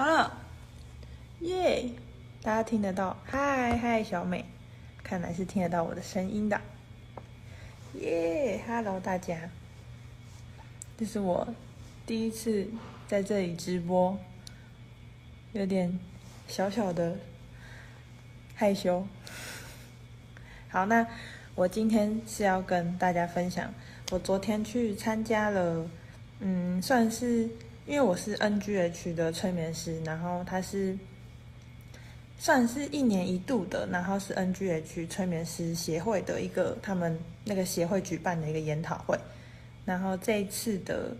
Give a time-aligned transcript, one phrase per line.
[0.00, 0.34] 好了，
[1.40, 1.90] 耶！
[2.40, 3.18] 大家听得到？
[3.22, 4.46] 嗨嗨，小美，
[5.02, 6.58] 看来是听得到我的声音的。
[8.00, 9.50] 耶，Hello 大家，
[10.96, 11.46] 这是我
[12.06, 12.70] 第一次
[13.06, 14.18] 在这里直播，
[15.52, 16.00] 有点
[16.48, 17.18] 小小的
[18.54, 19.06] 害羞。
[20.70, 21.06] 好，那
[21.54, 23.70] 我今天是要跟大家分享，
[24.12, 25.86] 我昨天去参加了，
[26.38, 27.50] 嗯，算是。
[27.90, 30.96] 因为我是 NGH 的催眠师，然后他是
[32.38, 39.18] 算是一年一度的，然后是 NGH 催眠师协会的一个他们那个协会举办的一个研讨会，
[39.84, 41.16] 然后这一次的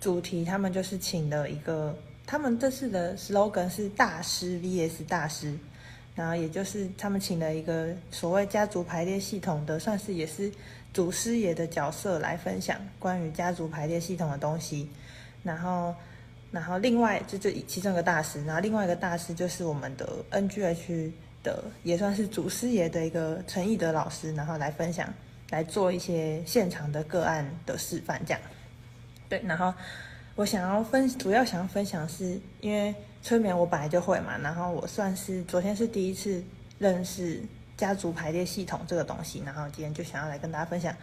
[0.00, 5.56] 主题他们就是请了一个，他们这次的 slogan 是大师 VS 大师，
[6.16, 10.50] 然后也就是他们请了一个所谓家族排列系统的，算是也是
[10.92, 14.88] 祖师爷的角色来分享关于家族排列系统的东西，
[15.44, 15.94] 然后。
[16.50, 21.12] 然后另外就这其中一个大师，然后另外一个大师就是我们的 NGH
[21.42, 25.12] 的，也算是祖师爷的一个陈义德老师，然后来分享，
[25.50, 28.40] 来做一些现场的个案的示范，这样。
[29.28, 29.74] 对，然后
[30.36, 36.42] 我想要分，主要想要分享是因为催眠我本来就会嘛，然后我算是昨天是第一次
[36.78, 37.42] 认识
[37.76, 40.96] 家族排列系统这个东西，然后今天就想要来跟大家分享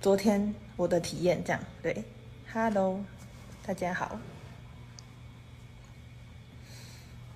[0.00, 1.60] 昨天我的体验，这样。
[1.80, 2.04] 对
[2.52, 3.00] ，Hello，
[3.66, 4.20] 大家好。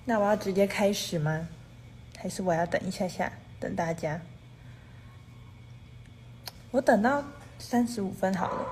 [0.09, 1.47] 那我要直接开始吗？
[2.17, 4.19] 还是我要等一下下，等大家？
[6.71, 7.23] 我等到
[7.59, 8.67] 三十五分好了。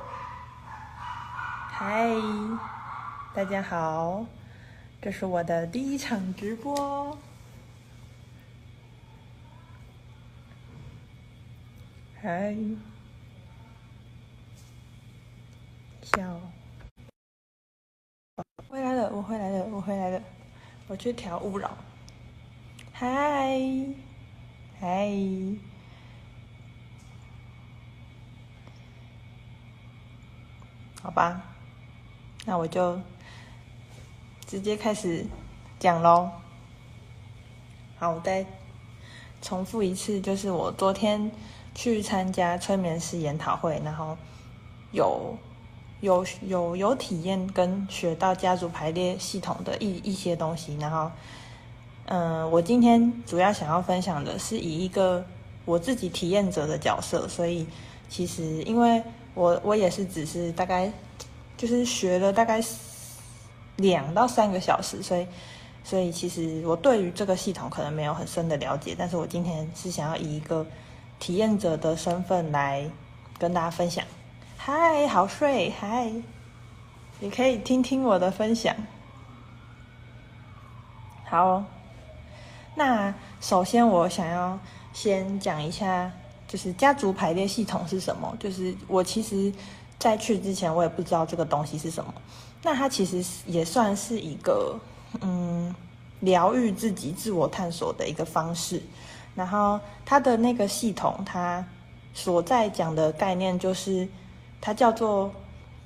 [1.70, 2.10] 嗨，
[3.36, 4.26] 大家好，
[5.00, 7.16] 这是我的第一场直播。
[12.20, 12.56] 嗨，
[16.02, 16.42] 笑。
[18.68, 20.20] 回来了，我回来了，我回来了。
[20.88, 21.78] 我去调勿扰。
[22.94, 23.60] 嗨，
[24.80, 25.12] 嗨，
[31.02, 31.42] 好吧，
[32.45, 33.00] 那我就
[34.45, 35.26] 直接开始
[35.78, 36.32] 讲喽。
[38.00, 38.45] 好，我再
[39.42, 41.32] 重复一次，就是我昨天
[41.76, 44.17] 去参加催眠师研讨会，然后
[44.92, 45.38] 有。
[46.02, 51.12] 有有有体验跟学到家族排列系统的一一些东西，然后，
[52.06, 55.26] 嗯、呃，我今天主要想要分享的是以一个
[55.66, 57.66] 我自己体验者的角色，所以
[58.10, 59.02] 其实因为
[59.34, 60.92] 我我也是只是大概
[61.58, 62.64] 就是学了大概
[63.78, 65.26] 两到三个小时，所以
[65.84, 70.64] 所以其实我对于这个系统可能没有很深的了解，但是我今天是想要以一个
[71.18, 72.88] 体验者的身份来
[73.40, 74.06] 跟大家分享。
[74.60, 76.12] 嗨，好睡，嗨，
[77.20, 78.76] 你可以听听我的分享。
[81.23, 81.64] 好，
[82.76, 84.60] 那首先我想要
[84.92, 86.12] 先讲一下，
[86.50, 88.36] 就是家族排列系统是什么。
[88.42, 89.54] 就是我其实
[89.98, 92.14] 在去之前，我也不知道这个东西是什么。
[92.62, 94.78] 那它其实也算是一个，
[95.22, 95.73] 嗯，
[96.20, 98.82] 疗愈自己、自我探索的一个方式。
[99.34, 101.64] 然后它的那个系统，它
[102.14, 104.06] 所在讲的概念就是。
[104.62, 105.34] 它叫做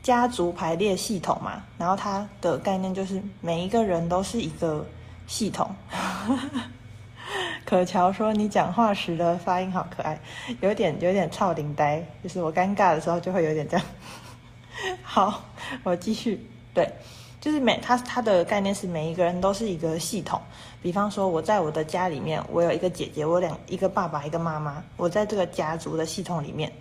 [0.01, 4.85] 家族排列系统嘛，然后它的概念就是每一个人都是一个
[5.27, 5.69] 系统。
[7.65, 10.19] 可乔说你讲话时的发音好可爱，
[10.59, 13.85] 有点有点臭奶呆，就是我尴尬的时候就会有点这样。
[15.03, 15.43] 好，
[15.83, 16.45] 我继续。
[16.73, 16.91] 对，
[17.39, 20.41] 就是每他他的概念是每一个人都是一个系统。
[20.81, 26.71] 比方说我在我的家里面，我有一个姐姐，我两一个爸爸一个妈妈，我在这个家族的系统里面。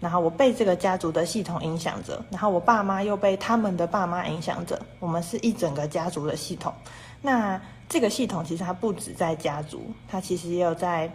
[0.00, 6.72] 然后我被这个家族的系统影响着，然后我爸妈又被他们的爸妈影响着，我们是一整个家族的系统。
[7.20, 11.10] 那这个系统其实它不止在家族，它其实也有在，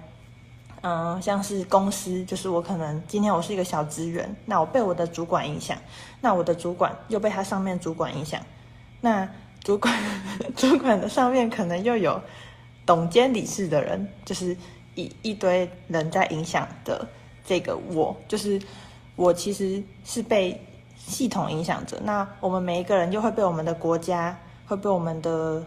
[0.82, 5.76] 嗯，像是公司，就是我可能今天我是一个小职员，那我被我的主管影响，
[6.22, 8.40] 那我的主管又被他上面主管影响，
[9.02, 9.28] 那
[9.64, 9.92] 主管
[10.56, 12.22] 主管的上面可能又有
[12.86, 14.56] 董监理事的人，就是
[14.94, 17.08] 一一堆人在影响的。
[17.46, 18.60] 这个我就是
[19.16, 20.60] 我，其实是被
[20.98, 21.98] 系统影响着。
[22.04, 25.64] 那我们每一个人就会被我们的国家，会被我们的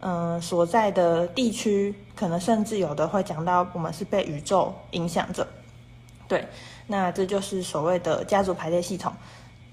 [0.00, 5.46] 嗯所在的地区，可能甚至有的会讲到我们是被宇宙影响着。
[6.28, 6.46] 对，
[6.86, 9.12] 那这就是所谓的家族排列系统。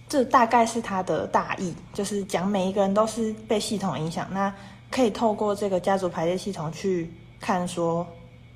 [0.08, 4.28] 这大概是它的大意，就是讲每一个人都是被系统影响。
[4.32, 4.52] 那
[4.90, 8.08] 可以透过这个家族排列系统去看，说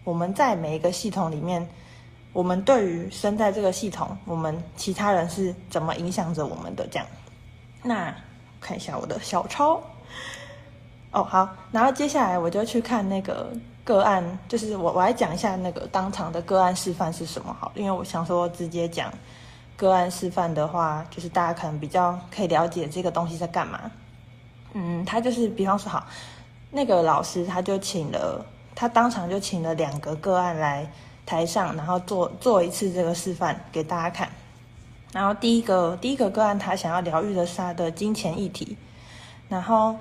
[0.04, 1.68] 我们在每一个系统里面。
[2.34, 6.86] 我们对于生在这个系统，我们其他人是怎么影响着我们的？
[6.88, 7.08] 这样，
[7.84, 8.14] 那
[8.60, 9.82] 看一下我的小抄。
[11.12, 13.54] 哦，好，然后接下来我就去看那个
[13.84, 19.14] 个案，就是我我来讲一下那个当场的个案示范是什么好，因为我想说直接讲
[19.78, 23.80] 个案示范的话，就是大家可能比较可以了解这个东西在干嘛。
[24.74, 26.08] 嗯，他就是比方说好，
[26.72, 28.44] 那个老师他就请了，
[28.74, 30.92] 他当场就请了两个个案来
[31.26, 34.30] 台上，然后做做一次这个示范给大家看。
[35.12, 38.78] 然后第一个第一个个案，他想要疗愈的是他的金钱议题，
[39.50, 39.96] 然后。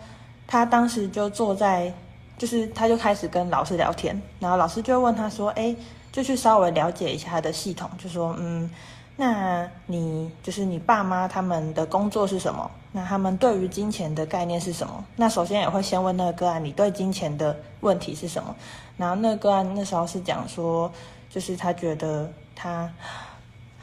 [0.45, 1.91] 他当时就坐在，
[2.37, 5.75] 就是他就开始跟老师聊天，然后老师就问他说：“哎，
[6.11, 8.69] 就去稍微了解一下他的系统，就说，嗯，
[9.17, 12.71] 那你就是你爸妈他们的工作是什么？
[12.91, 15.03] 那他们对于金钱的概念是什么？
[15.17, 18.55] 那首先也会先问那个个案，你对金钱的问题是什么？
[19.03, 20.89] 然后那个案那时候是讲说，
[21.29, 22.89] 就是他觉得他，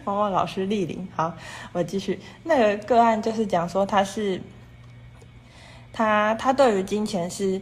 [0.05, 1.35] 猫猫老师莅临，好，
[1.73, 2.19] 我继续。
[2.44, 4.41] 那个个案就是讲说，他是
[5.93, 7.61] 他他对于金钱是，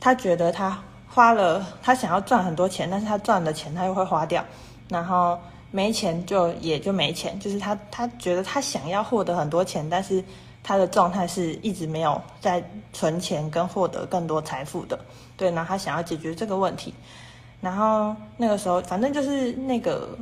[0.00, 4.44] 他觉得他花了，他想要赚很多钱，但是他赚的钱他又会花掉，
[4.88, 5.38] 然后
[5.70, 10.24] 没钱就也就没钱，就是他他觉得他想要获得很多钱，但是
[10.62, 12.62] 他的状态是一直没有在
[12.92, 14.98] 存钱跟获得更多财富的，
[15.36, 16.94] 对，然后他想要解决这个问题，
[17.60, 20.16] 然后那个时候反正就是那个。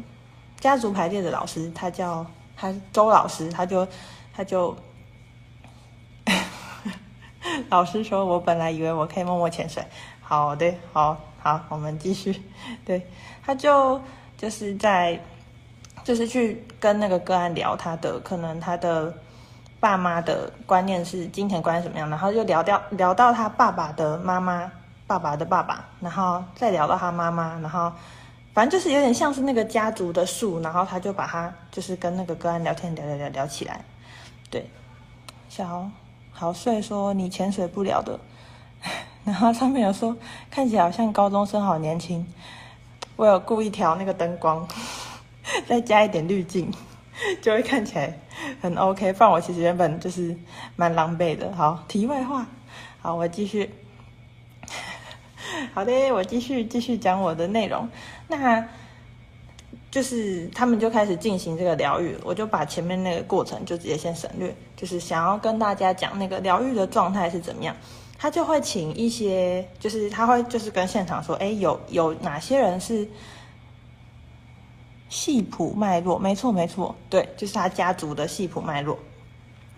[0.60, 3.88] 家族排列的老师，他叫他周老师，他就
[4.30, 4.76] 他就
[7.70, 9.82] 老师说：“我本来以为我可以默默潜水。”
[10.20, 12.42] 好的，好好，我们继续。
[12.84, 13.06] 对，
[13.42, 13.98] 他就
[14.36, 15.18] 就是在
[16.04, 19.14] 就是去跟那个个案聊他的可能他的
[19.80, 24.70] 爸妈的观念是金钱观是什么样，然后就聊到聊到他爸爸的妈妈，
[25.06, 27.90] 爸爸的爸爸，然后再聊到他妈妈，然后。
[28.52, 33.80] 反正就是有点像是那个家族的树，然后他就把他就是跟那个个案聊天聊聊聊聊起来，
[34.50, 34.68] 对，
[35.48, 35.88] 小
[36.32, 38.18] 好睡说你潜水不了的，
[39.24, 40.16] 然后上面有说
[40.50, 42.26] 看起来好像高中生好年轻，
[43.14, 44.66] 我有故意调那个灯光，
[45.68, 46.74] 再加一点滤镜，
[47.42, 48.18] 就会看起来
[48.60, 49.12] 很 OK。
[49.12, 50.36] 不然我其实原本就是
[50.76, 51.54] 蛮狼狈的。
[51.54, 52.46] 好，题外话，
[53.00, 53.70] 好，我继续。
[55.74, 57.88] 好的，我继续继续讲我的内容。
[58.28, 58.64] 那
[59.90, 67.74] 就是他们就开始进行这个疗愈，我就把前面那个过程就直接先省略，就是想要跟大家讲那个疗愈的状态是怎么样。
[68.16, 73.08] 他就会请一些，就是他会就是跟现场说，哎，有有哪些人是
[75.10, 76.18] 系谱脉络？
[76.18, 78.98] 没错没错，对，就是他家族的系谱脉络。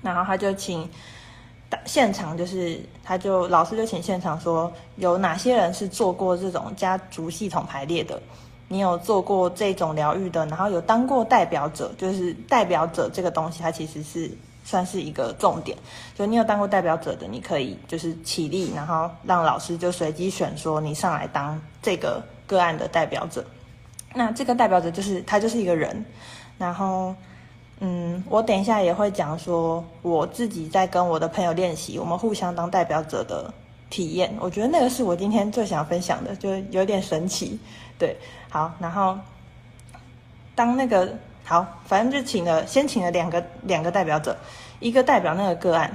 [0.00, 0.88] 然后他就请。
[1.86, 8.20] 现场就是，他就老师就请现场说，有哪些人是做过这种家族系统排列的？
[8.68, 14.30] 你有做过这种疗愈的，然后有当过代表者，就是代表者这个东西，它其实是
[14.66, 15.74] 算是一个重点。
[16.14, 23.42] 就你有当过代表者的，你可以就是起立，然后让老师就随机选说你上来当这个个案的代表者。
[24.14, 26.04] 那这个代表者就是他就是一个人，
[26.58, 27.14] 然后。
[27.84, 33.52] 嗯，我等一下也会讲说我自己在跟我的朋友练习，我们互相当代表者的
[33.90, 34.32] 体验。
[34.38, 37.58] 我觉得那个是我今天最想分享的，就有点神奇。
[37.98, 38.16] 对，
[38.48, 39.18] 好，然后
[40.54, 41.12] 当那个
[41.42, 44.36] 好，反正就请了，先请了两个两个代表者，
[44.78, 45.90] 一个代表那个个案，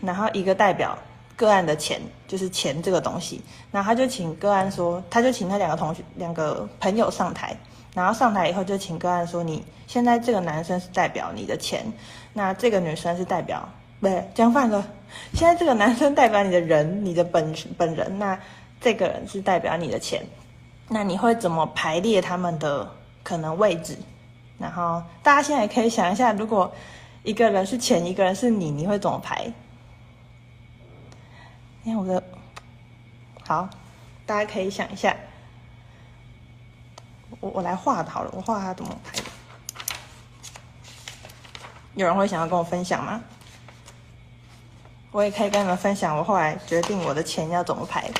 [0.00, 0.96] 然后一个代表
[1.36, 3.42] 个案的钱，就是钱这个东西。
[3.72, 7.56] 然后他就请个案说，他就请那两个同学、两个朋友上台。
[7.94, 11.84] 然后上台以后就请个案说，你现在这个男生是代表你的钱，
[12.32, 13.68] 那这个女生是代表，
[13.98, 14.86] 不对，讲反了。
[15.32, 18.38] 现在这个男生代表你的人，你的本本人，那
[18.80, 20.24] 这个人是代表你的钱，
[20.86, 22.88] 那你会怎么排列他们的
[23.24, 23.96] 可能位置？
[24.58, 26.70] 然后大家现在可以想一下，如果
[27.24, 29.50] 一个人是钱，一个人是你，你会怎么排？
[31.88, 32.22] 你看我的，
[33.46, 33.66] 好，
[34.26, 35.16] 大家可以想一下。
[37.40, 39.18] 我我来画的好了，我画它怎么排。
[41.94, 43.22] 有人会想要跟我分享吗？
[45.12, 48.10] 我也可以跟你们分享，我后来决定我的钱要怎么排。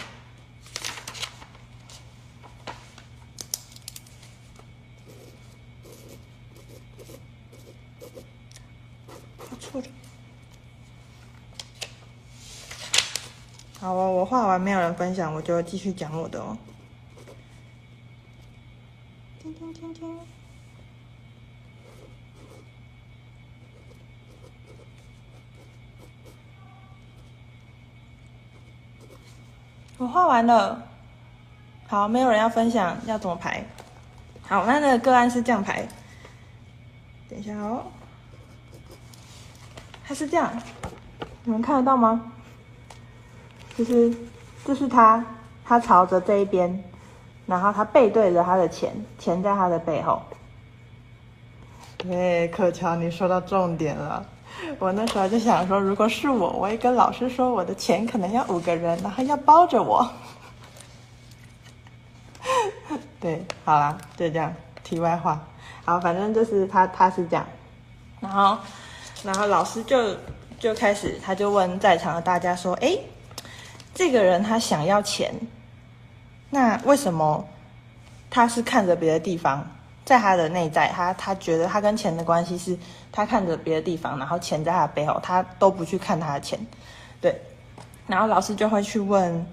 [9.60, 9.86] 错了。
[13.88, 16.54] 好，我我画完没有人分享，我就继续讲我的哦。
[29.96, 30.82] 我画完了，
[31.86, 33.64] 好，没有人要分享要怎么排。
[34.42, 35.88] 好，那那个个案是这样排。
[37.30, 37.86] 等一下哦，
[40.06, 40.52] 它是这样，
[41.44, 42.32] 你们看得到吗？
[43.78, 44.12] 就是，
[44.64, 45.24] 就是他，
[45.64, 46.82] 他朝着这一边，
[47.46, 50.20] 然后他背对着他的钱，钱在他的背后。
[51.96, 54.26] 对，可乔，你说到重点了。
[54.80, 60.04] 我那时候就想说，如果是我，我也跟老师说，我的钱可能要五个人，然后要包着我。
[63.20, 64.52] 对，好啦，就这样。
[64.82, 65.40] 题外话，
[65.84, 67.46] 好，反正就是他，他是这样。
[68.20, 68.58] 然后，
[69.22, 70.16] 然后老师就
[70.58, 72.98] 就开始，他就问在场的大家说：“哎，
[73.98, 75.34] 这个人他想要钱，
[76.50, 77.44] 那为什么
[78.30, 79.68] 他是看着别的地方？”
[80.06, 82.78] 在他的内在，他他觉得他跟钱的关系是，
[83.10, 86.56] 他看着别的地方，然后钱在他背后，他都不去看他的钱，
[87.20, 87.42] 对。
[88.06, 89.44] 然后老师就会去问，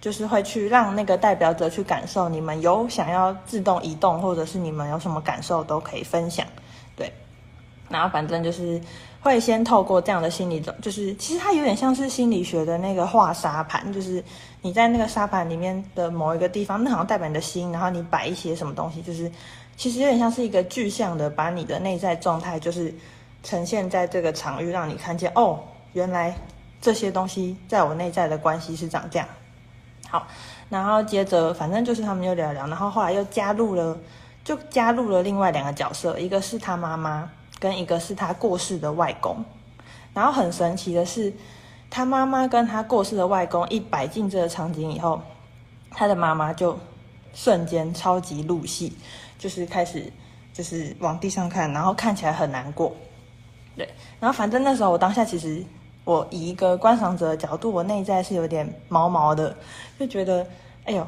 [0.00, 6.44] 就是会去让那个代表者去感受，你们有想要自动移动，或者是你们有什么感受都可以分享，
[6.96, 7.12] 对。
[7.88, 8.80] 然后反正就是
[9.26, 14.22] 会先透过这样的心理，就是其实它有点像是心理学的那个画沙盘，就是
[14.62, 19.30] 你在那个沙盘里面的某一个地方，那好像代表你的心，然后你摆一些什么东西，就是。
[19.78, 22.90] 其实有点像是一个具象的，把你的内在状态就是
[23.42, 25.60] 呈现在这个场域，让你看见哦，
[25.92, 26.34] 原来
[26.80, 29.28] 这些东西在我内在的关系是长这样。
[30.08, 30.26] 好，
[30.70, 33.94] 然后接着反正就是他们又聊聊，然后后来又加入了，
[34.42, 39.44] 就加入了另外两个角色，一个是他妈妈，跟一个是他过世的外公。
[40.14, 41.32] 然后很神奇的是，
[41.90, 45.20] 他妈妈跟他过世的外公一摆进这个场景以后，
[45.90, 46.78] 他的妈妈就
[47.34, 48.92] 瞬间超级入戏。
[49.38, 50.10] 就是开始，
[50.54, 52.96] 就是往地上看，然后看起来很难过，
[53.76, 53.86] 对。
[54.18, 55.62] 然后反正那时候我当下其实，
[56.04, 59.54] 我以一个观赏者的角度，我内在是有点毛毛的，
[60.00, 60.46] 就觉得，
[60.86, 61.06] 哎呦，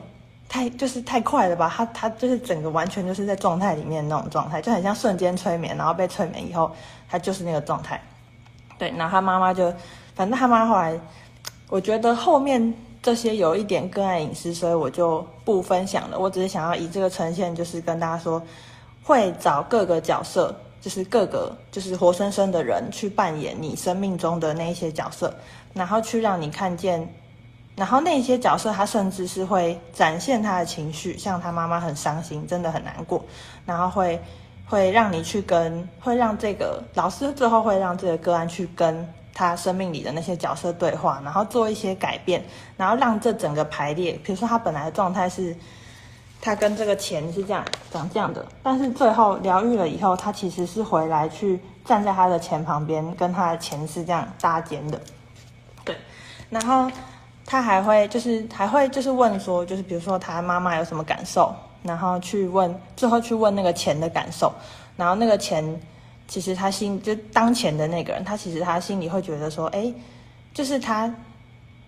[0.48, 1.72] 太就是太快了吧？
[1.76, 6.70] 他他就是整个完全就是在状态里面那种状态，就很像瞬间催眠，然后被催眠以后，
[7.08, 8.00] 他就是那个状态。
[8.78, 9.70] 对，然后他妈妈就，
[10.14, 10.98] 反正他妈后来，
[11.68, 12.74] 我觉得后面。
[13.00, 16.18] 这些有一点个案隐私，所以我就不分享了。
[16.18, 18.42] 我只是想要以这个呈现，就是跟大家说，
[19.04, 25.32] 会找各个角色，就是各个就是活生生的人去扮演你生命中的那一些角色，
[25.72, 27.00] 然后去让你看见，
[27.78, 33.24] 然后那些角色他甚至是会展现他的情绪，像他妈妈很伤心，真的很难过，
[33.64, 34.20] 然后会
[34.66, 39.08] 会让你去跟，会让这个老师最后会让这个个案去跟。
[39.34, 42.44] 他生命里的那些角色对话，然后做一些改变，
[42.76, 45.56] 然后让这整个排列，比如说他本来的状态是，
[46.40, 55.00] 他跟这个钱是这样长这样的，但是最后疗愈了以后，他其实是回来去站在他的钱旁边，跟他的钱是这样搭肩的，
[55.84, 55.96] 对，
[56.50, 56.90] 然后
[57.50, 64.52] 他还会就是还会就是问说，就是比如说他妈妈有什么感受，然后去问最后去问那个钱的感受，
[64.96, 65.80] 然后那个钱。
[66.30, 69.90] 其实他心就当前的那个人，他其实他心里会觉得说，哎，
[70.52, 71.10] 就是他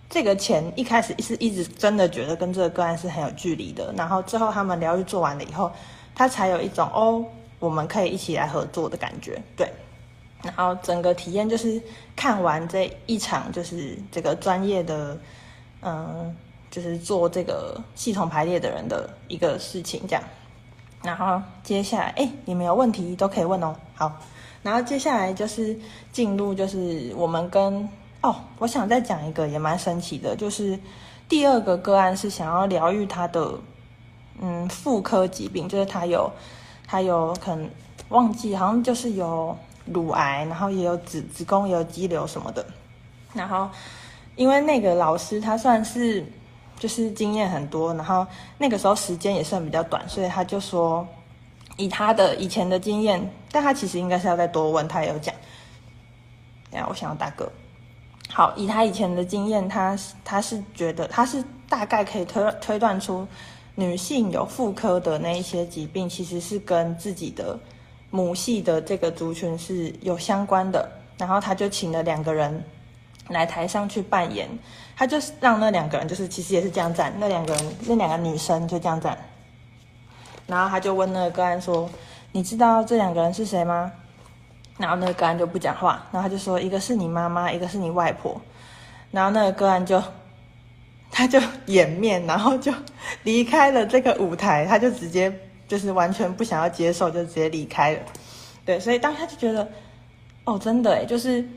[0.09, 5.71] 这个钱一开始是一直真的觉得跟这个个案是很有距离的，然后最后他们疗愈做完了以后，
[6.15, 7.23] 他才有一种哦，
[7.59, 9.71] 我们可以一起来合作的感觉，对。
[10.41, 11.79] 然后整个体验就是
[12.15, 15.15] 看完这一场，就是这个专业的，
[15.81, 16.35] 嗯，
[16.69, 20.23] 就是做这个系统排列的人的一个事情这样。
[21.03, 23.75] 然后接下来，哎，你们有问题都可以问哦。
[23.95, 24.11] 好，
[24.61, 25.75] 然后接下来就是
[26.11, 27.89] 进入，就是我们跟
[28.21, 30.79] 哦，我想再讲一个也蛮神奇的，就是
[31.27, 33.51] 第二个个案是想要疗愈他的
[34.39, 36.31] 嗯妇科疾病，就是他有
[36.85, 37.67] 他有可能
[38.09, 42.63] 忘记，好像就是有乳癌，然后也有子子宫也有肌瘤什么的。
[43.33, 43.67] 然后
[44.41, 46.25] 因为那个老师他算是。
[46.81, 48.25] 就是经验很多，然后
[48.57, 51.07] 那个时候时间也算比较短，所以他就说，
[51.77, 55.31] 以他的以前的经验，但他其实应该是要再多问，他也有讲。
[56.71, 57.47] 等下我想要大哥，
[58.29, 59.95] 好，以他以前的经验，他
[60.25, 63.27] 他是觉得他是大概可以推推断出，
[63.75, 67.59] 女性有妇科的那一些疾病，其实是跟自己的
[68.09, 72.63] 母系的这个族群是有相关的，然后他就请了两个人。
[73.31, 74.47] 来台上去扮演，
[74.95, 79.17] 他就是让那两个人，就是其实也是这样站，那两个人，那两个女生就这样站，
[80.47, 81.89] 然后他就问那个个案说
[82.31, 83.91] ：“你知道这两个人是谁吗？”
[84.77, 88.39] 然后那个个案就不讲话，然后他就说：“一个是你妈妈，一个是你外婆。”
[89.11, 90.01] 然后那个个案就，
[91.11, 92.73] 他就掩面，然后就
[93.23, 95.31] 离开了这个舞台，他就直接
[95.67, 97.99] 就是完全不想要接受，就直接离开了。
[98.65, 99.67] 对，所以当他就觉得，
[100.45, 101.47] 哦，真的诶，就是。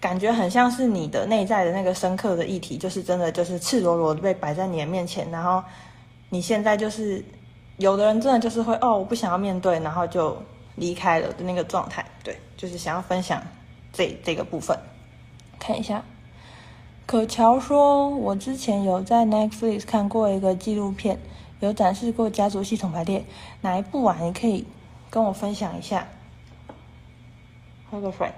[0.00, 5.62] 感觉很像是你的内在的那个深刻的议题，就是真的就是赤裸裸的被摆在你的面前，然后
[6.30, 7.24] 你现在就是
[7.78, 10.40] 有的人真的就是会哦，我不想要面对，然后就
[10.76, 12.04] 离开了的那个状态。
[12.22, 13.42] 对，就是想要分享
[13.92, 14.78] 这这个部分，
[15.58, 16.04] 看一下，
[17.06, 21.18] 可乔说，我之前有在 Netflix 看过一个纪录片，
[21.58, 23.24] 有展示过家族系统排列，
[23.62, 24.16] 哪一部啊？
[24.20, 24.64] 你可以
[25.10, 26.06] 跟我分享一下。
[27.90, 28.30] 喝个水。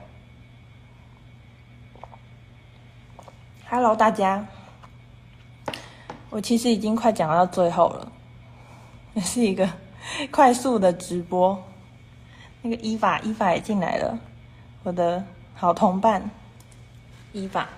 [3.73, 4.45] Hello，大家，
[6.29, 8.11] 我其实已经快讲到最后了，
[9.15, 9.73] 也是一个
[10.33, 11.57] 快速的直播。
[12.62, 14.19] 那个伊法，伊法也进来了，
[14.83, 15.25] 我的
[15.55, 16.29] 好同伴，
[17.33, 17.69] 伊法。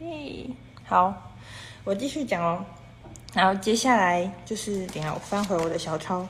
[0.00, 0.50] 嘿，
[0.88, 1.14] 好，
[1.84, 2.64] 我继续讲哦。
[3.34, 6.26] 然后接下来就是，等下我翻回我的小抄。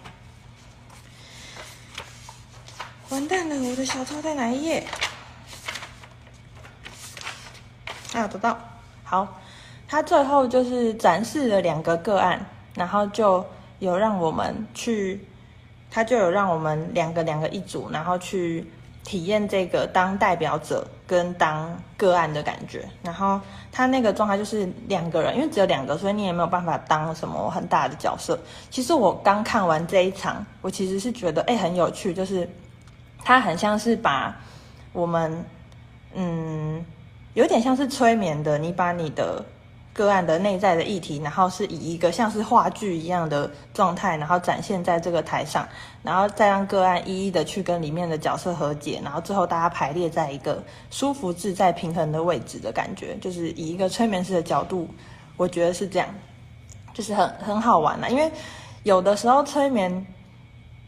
[3.08, 4.86] 完蛋了，我的小抄在哪一页？
[8.14, 8.58] 啊，找到。
[9.04, 9.26] 好，
[9.88, 13.44] 他最后就是展示了两个个案，然后就
[13.78, 15.20] 有让我们去，
[15.90, 18.66] 他就有让我们两个两个一组，然后去
[19.04, 22.88] 体验这个当代表者跟当个案的感觉。
[23.02, 23.40] 然后
[23.70, 28.38] 他那个状态就是两个人，因为只有两个，所以你也没有办法当什么很大的角色。
[28.70, 32.48] 其实我刚看完这一场，我其实是觉得哎很有趣，就是
[33.22, 34.34] 他很像是把
[34.92, 35.44] 我们
[36.14, 36.82] 嗯。
[37.34, 39.44] 有点像是催眠的，你把你的
[39.94, 45.66] 个案的内在的议题，然后是以一个像是话剧一样的状态，然后展现在这个台上，
[46.02, 54.86] 然后再让个案一一的去跟里面的角色和解，然后最后大家排列在一个舒服、自在、平衡的位置的感觉，就是以一个催眠师的角度，
[55.36, 56.08] 我觉得是这样，
[56.92, 58.30] 就是很很好玩啦，因为
[58.82, 60.06] 有的时候催眠，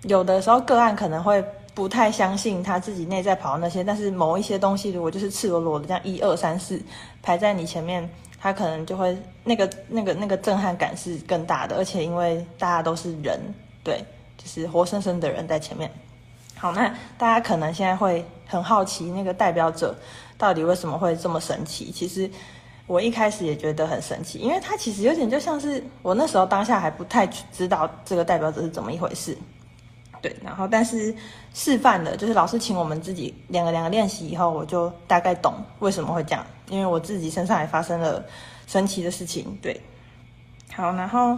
[0.03, 1.43] 有的时候个案可能会。
[1.75, 6.81] 不太相信他自己内在跑那些，但是某一些东西如果就是赤裸裸的这样一二三四
[7.21, 8.09] 排在你前面，
[8.41, 13.41] 他可能就会那个那个那个震撼感是更大的，而且因为大家都是人，
[13.83, 14.05] 对，
[14.39, 15.91] 就是活生生的人在前面。
[16.57, 16.89] 好，那
[17.19, 19.95] 大家可能现在会很好奇，那个代表者
[20.39, 21.91] 到底为什么会这么神奇？
[21.91, 22.31] 其实
[22.87, 29.37] 我一开始也觉得很神奇，因为他其实有点就像是我那时候当下还不太知道这个代表者是怎么一回事。
[30.25, 31.15] 对，然后但是
[31.53, 38.25] 示范的，就是老师请我们自己两个两个练习以后，我就大概懂为什么会这样，因为我自己身上也发生了
[38.67, 39.55] 神奇的事情。
[39.61, 39.79] 对，
[40.73, 41.37] 好，然后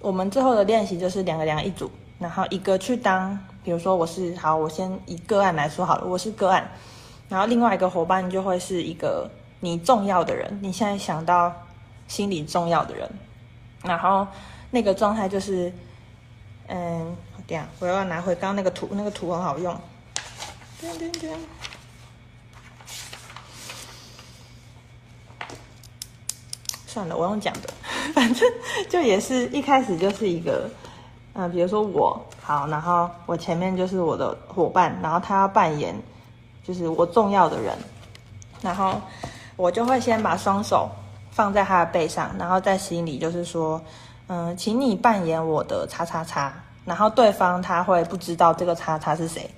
[0.00, 6.66] 我们最后的练习就是两个两个一组，然后一个去当，比如说我是好，我先以个案来说好了，我是个案，
[7.28, 11.52] 然后另外一个伙伴就会是一个你重要的人，你现在想到
[12.06, 13.06] 心里重要的人，
[13.84, 14.26] 然后
[14.70, 15.70] 那个状态就是，
[16.68, 17.14] 嗯。
[17.48, 19.74] 这样，我要拿回刚刚那个图，那个图很好用。
[26.86, 27.70] 算了，我用讲的，
[28.12, 28.46] 反正
[28.90, 30.68] 就也是一开始就是一个，
[31.32, 35.94] 嗯、比如说我好，然后我前面就是我的伙伴，然后他要扮演
[36.62, 37.74] 就是我重要的人，
[38.60, 39.00] 然后
[39.56, 40.86] 我就会先把双手
[41.30, 43.80] 放在他的背上，然后在心里就是说，
[44.26, 46.52] 嗯、请你扮演我的叉叉叉。
[46.88, 49.48] 然后对方他会不知道这个叉叉是谁，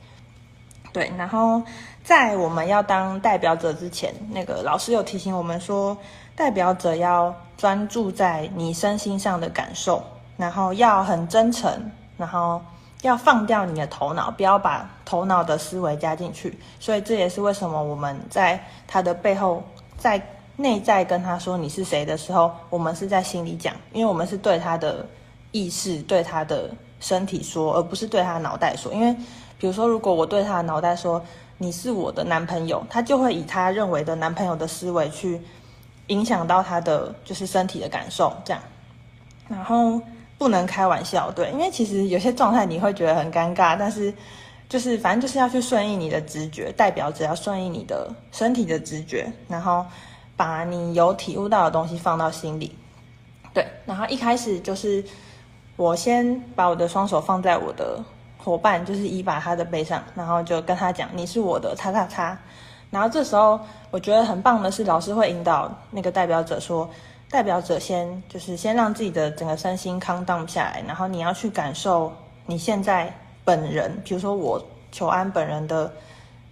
[0.93, 1.13] 对。
[1.17, 1.63] 然后
[2.03, 5.97] 在我们要当代表者之前，那个老师有提醒我们说，
[6.35, 10.03] 代表者要专注在你身心上的感受，
[10.37, 11.73] 然后要很真诚，
[12.17, 12.61] 然后
[13.03, 16.59] 要放掉你的头脑，不要把头脑的思维加进去。
[16.81, 19.63] 所以这也是为什么我们在他的背后，
[19.97, 20.21] 在
[20.57, 25.07] 内在跟他说你是谁的时候，我们是在心里讲，因为我们是对他的
[25.53, 26.69] 意识，对他的。
[27.01, 28.93] 身体说，而不是对他的脑袋说。
[28.93, 29.13] 因为，
[29.59, 31.21] 比如说，如果我对他的脑袋说
[31.59, 35.41] 你是我的男朋友，他就会以他认为的男朋友的思维去
[36.07, 38.63] 影响到他的就是身体的感受，这样。
[39.49, 40.01] 然后
[40.39, 44.13] 不能开玩笑，对，因为其实有些状态你会觉得很尴尬，但是
[44.69, 49.85] 就是反正就是要去顺应你的直觉，代表只要顺应你的身体的直觉，然后
[50.37, 52.75] 把你有体悟到的东西放到心里，
[53.53, 53.67] 对。
[53.85, 55.05] 然后一开始就是。
[55.81, 57.99] 我先把我的双手放在我的
[58.37, 62.37] 伙伴，就是伊娃他的背上，然后就跟他讲：“你是我的叉叉叉。”
[62.93, 63.59] 然后这时候
[63.91, 66.87] 我觉得很棒的是，老师会引导那个代表者说
[67.31, 72.13] ：“代表者先就是先让自己的整个身心 calm down 下来，然后你要去感受
[72.45, 73.11] 你现在
[73.43, 74.63] 本人，比如说我
[74.93, 75.91] 求安本人的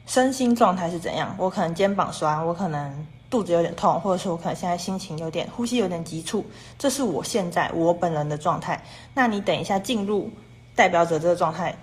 [0.06, 1.34] 身心状态是怎样。
[1.36, 6.44] 我可能肩膀酸，我可能。”肚子有点痛，或者是我可能现在心情有点，呼吸有点急促，
[6.78, 8.82] 这是我现在我本人的状态。
[9.12, 10.30] 那你等一下进入
[10.74, 11.76] 代表者这个状态，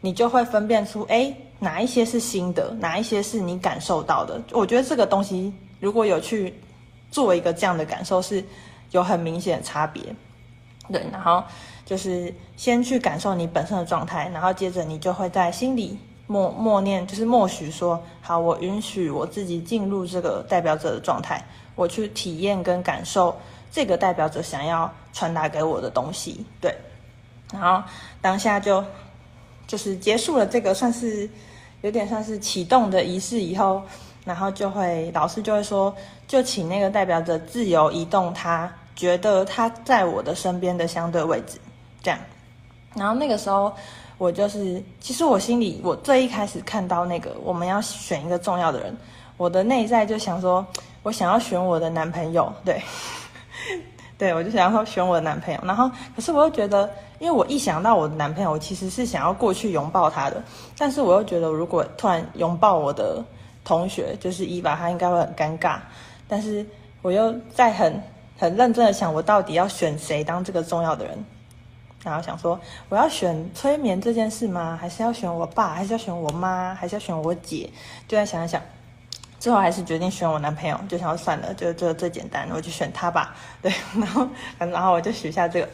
[0.00, 4.42] 你就会分辨出，哎，哪一些是新的，哪一些是你感受到的。
[4.52, 6.52] 我觉得这个东西如果有去
[7.10, 8.44] 做一个这样的感受，是
[8.90, 10.02] 有很明显的差别。
[10.90, 11.44] 对，然后
[11.84, 15.96] 就是先去感受你本身的状态，然后接着你就会在心里。
[16.28, 23.36] 默默念就是默许说好，我允许我自己进入这个代表者的状态，我去体验跟感受
[23.72, 26.72] 这个代表者想要传达给我的东西，对。
[27.50, 27.82] 然后
[28.20, 28.84] 当下就
[29.66, 31.28] 就是结束了这个算是
[31.80, 33.82] 有点算是启动的仪式以后，
[34.24, 35.94] 然后就会老师就会说，
[36.26, 41.58] 就请那个代表者自由移动，他觉得他在我的身边的相对位置，
[42.02, 42.20] 这样。
[42.94, 43.72] 然后那个时候
[44.18, 48.94] 我就是，其实我心里我最一开始看到那个我们要选一个重要的人，
[49.36, 50.66] 我的内在就想说，
[51.02, 52.82] 我想要选我的男朋友，对。
[54.18, 60.42] 对，我就想要选我的男朋友，然后可是我又觉得，因为我一想到我的男朋友，我其实是想要过去拥抱他的，
[60.76, 63.24] 但是我又觉得，如果突然拥抱我的
[63.64, 65.78] 同学，就是伊娃，他应该会很尴尬。
[66.26, 66.66] 但是
[67.00, 68.02] 我又在很
[68.36, 71.24] 很认真的想，我到底要选谁当这个重要的人？
[72.02, 72.58] 然后想说，
[72.88, 74.78] 我要选催眠这件事吗？
[74.80, 75.74] 还是要选我爸？
[75.74, 76.74] 还是要选我妈？
[76.74, 77.68] 还是要选我姐？
[78.06, 78.62] 就在想一想。
[79.40, 83.36] 最后还是决定选我男朋友，就想要算了，就就最简单，我就选他吧。
[83.62, 85.68] 对，然后然后我就许下这个。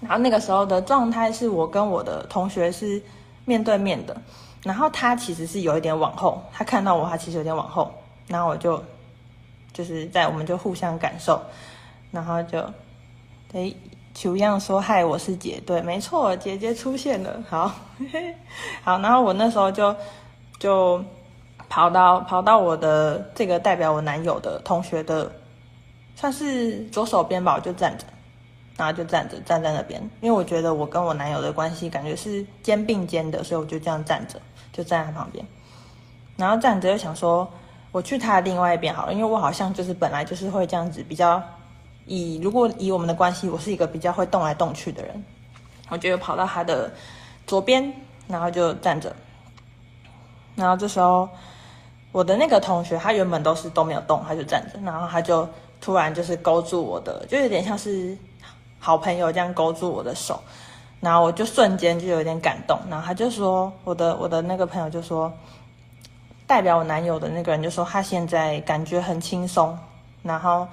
[0.00, 3.02] 然后那个时候的状态是我跟我的同学是
[3.44, 4.16] 面对面的，
[4.62, 7.92] 然后他其实是有一点往后，他看到我，他其实有点往后。
[8.28, 8.80] 然后我就
[9.72, 11.42] 就是在我们就互相感受，
[12.12, 12.60] 然后就
[13.52, 13.76] 诶，
[14.14, 17.72] 球样说嗨，我是姐，对，没错，姐姐出现了，好，
[18.84, 19.94] 好，然后我那时候就
[20.58, 21.02] 就。
[21.68, 25.30] 跑到跑到我的这个代表我男友的同学的，
[26.16, 28.04] 算是左手边吧，我就站着，
[28.76, 34.40] 然后就站着站在那边，因为我觉得我跟我男友的关系感觉是肩并肩的，所以我就这样站着，
[34.72, 35.46] 就站在旁边，
[36.36, 37.48] 然后站着又想说，
[37.92, 41.40] 我去他的另外一边好了，因为我好像就是本来就是会这样子比较，
[42.10, 45.24] 以如果以我们的关系，我是一个比较会动来动去的人，
[45.88, 46.90] 我就跑到他的
[47.46, 47.92] 左边，
[48.26, 49.14] 然后就站着，
[50.56, 51.28] 然后这时候。
[52.12, 55.48] 我的那个同学，他原本都是都没有动，他就站着，然后他就
[55.80, 58.18] 突然就是勾住我的，就有点像是
[58.80, 60.42] 好朋友这样勾住我的手，
[60.98, 65.32] 然后我就瞬间就有点感动，然后他就说，我的我的那个朋友就说，
[66.48, 69.78] 代表我男友的那个人就说他现在感觉很轻松，
[70.24, 70.66] 然后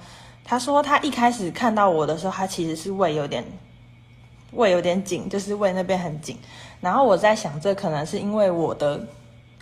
[0.48, 3.44] 他说他一开始看到我的时候，他其实是胃有点
[4.52, 6.38] 胃有点紧，就是胃那边很紧，
[6.80, 9.00] 然后我在想，这可能是因为我的。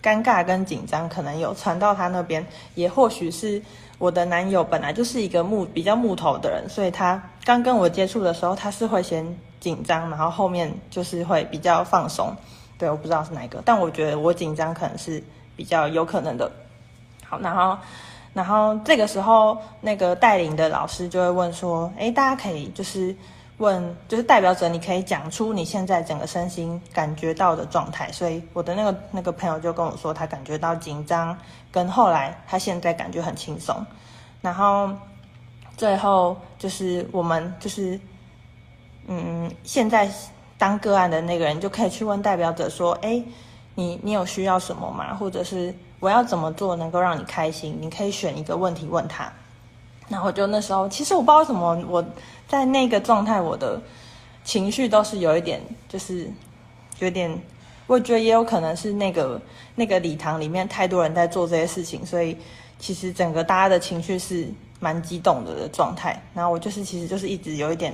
[0.03, 2.47] 尴尬跟紧张可能有传到他那边，
[2.77, 3.61] 也或许是
[3.99, 9.27] 我的男友本来就是一个木比较木头的人，所以他刚跟我接触的时候，他是会先
[9.59, 12.33] 紧张，然后后面就是会比较放松。
[12.79, 15.21] 对，我不知道是哪一个，但我觉得我紧张可能是
[15.57, 16.49] 比较有可能的。
[17.25, 17.77] 好，然后
[18.37, 23.17] 然后这个时候那个带领的老师就会问说：“诶，大家可以就是。”
[23.59, 31.35] 问就是代表着你可以讲出你现在整个身心感觉到的状态，所以我的那个那个朋友就跟我说，他感觉到紧张，
[31.73, 33.75] 跟后来他现在感觉很轻松，
[34.43, 34.91] 然后
[35.75, 37.99] 最后就是我们就是
[39.07, 40.07] 嗯，现在
[40.59, 43.23] 当个案的那个人就可以去问代表者说，哎，
[43.75, 45.15] 你你有需要什么吗？
[45.15, 47.79] 或者是我要怎么做能够让你开心？
[47.81, 49.33] 你可以选一个问题问他。
[50.09, 52.05] 然后就那时候，其实我不知道为什么我
[52.47, 53.81] 在那个状态，我的
[54.45, 56.31] 情绪都是有一点，就是
[57.01, 57.37] 有点，
[57.89, 59.41] 我觉得也有可能是那个
[59.75, 62.39] 那个礼堂里面太多人在做这些事情，所以
[62.79, 66.23] 其实整个大家的情绪是蛮激动的的状态。
[66.33, 67.93] 然后我就是其实就是一直有一点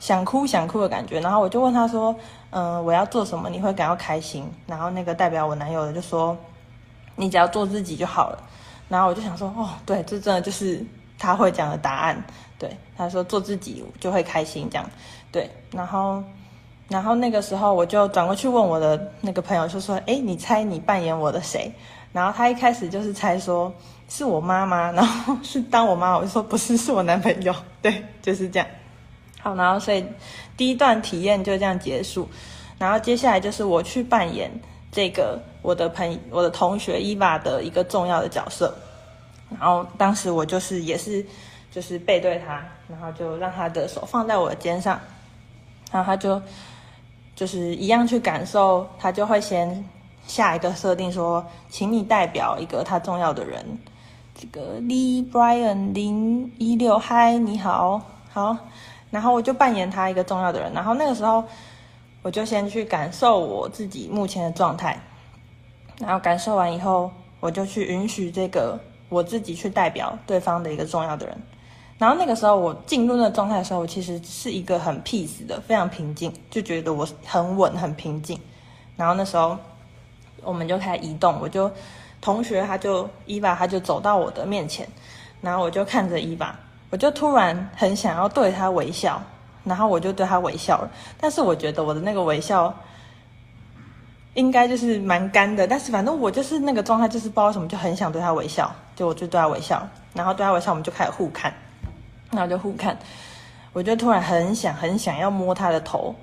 [0.00, 1.20] 想哭想哭的感觉。
[1.20, 2.16] 然后我就问他说
[2.48, 6.34] ：“嗯，我要做什么你会感到开心？”然后那个代表我男友的就说
[7.16, 8.42] ：“你只要做自己就好了。”
[8.88, 10.84] 然后我就想说：“哦，对，这真的就是。”
[11.18, 12.20] 他会讲的答案，
[12.58, 14.90] 对，他说做自己就会开心，这样，
[15.30, 16.20] 对，然后，
[16.88, 21.72] 然后那个时候我就转过去问我的那个朋友，就说，哎，你猜你扮演我的谁？
[22.12, 23.72] 然后他一开始就是猜说
[24.08, 28.66] 是我妈妈， 然后是当我妈，我就说不是，是我男朋友， 对，就是这样。
[29.40, 30.04] 好，然后所以
[30.56, 32.28] 第一段体验就这样结束，
[32.78, 34.50] 然后接下来就是我去扮演
[34.90, 38.74] 这个我的朋我的同学伊娃的一个重要的角色。
[39.48, 41.24] 然后当时我就是也是，
[41.70, 44.98] 就是背对他，然后就让他的手放在我的肩上，
[45.90, 46.40] 然后他就
[47.36, 49.84] 就是一样去感受，他就会先
[50.26, 53.78] 下一个设定说，请你代表一个他重要的人，
[54.34, 58.00] 这个 Lee Brian 零一六，嗨，你好，
[58.32, 58.56] 好，
[59.10, 61.44] 然后我就扮演他一个重要的人，然后那个时候
[62.22, 64.98] 我就先去感受我自己目前的状态，
[66.02, 67.10] 然后感受完以后，
[67.40, 68.78] 我就去允许这个。
[69.08, 71.36] 我自己去代表对方的一个重要的人，
[71.98, 78.40] 然后那个时候我进入那个状态的时候，我其实是一个很 peace 的，非常平静，就觉得我很稳，很平静。
[78.96, 79.54] 然后那时候
[80.42, 81.70] 我们就开始移动，我就
[82.22, 84.88] 同学他就伊娃他就走到我的面前，
[85.42, 89.22] 然后我就看着伊娃，我就突然很想要对她微笑，
[89.62, 90.88] 然后我就对她微笑。
[91.20, 92.74] 但是我觉得我的那个微笑
[94.34, 101.52] 应该就是蛮干的，但是反正我就是那个状态，就是不知道什么就很想对他微笑，就我就对他微笑，然后对他微笑，我们就开始互看，
[102.30, 102.96] 然后就互看，
[103.72, 106.14] 我就突然很想很想要摸他的头，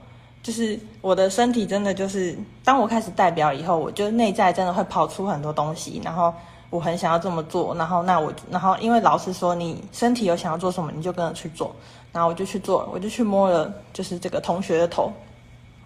[0.41, 6.33] 就是我的身体真的就是，当我开始代表以后，我就内在真的会跑出很多东西，然后。
[6.71, 11.75] 我很想要这么做，然后那我，然后因为老师说你身体有想要做什么，你就跟着去做，
[12.11, 15.11] 然后我就去做，我就去摸了，就是这个同学的头。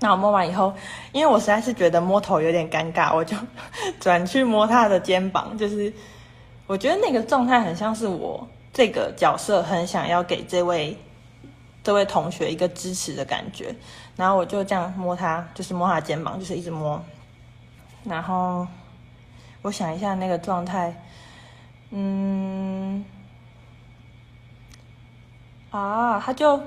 [0.04, 0.74] 那我摸完以后，
[1.14, 3.38] 因为我实在是觉得摸头有点尴尬， 我就
[4.02, 5.94] 转去摸他的肩膀，就是
[6.68, 10.98] 我觉得那个状态很像是我这个角色很想要给这位
[11.82, 13.74] 这位同学一个支持的感觉，
[14.18, 17.02] 然后我就这样摸他，就是摸他肩膀，就是一直摸，
[18.04, 18.68] 然后。
[19.62, 20.94] 我想一下那个状态，
[21.92, 23.06] 嗯，
[25.72, 26.62] 啊，他就，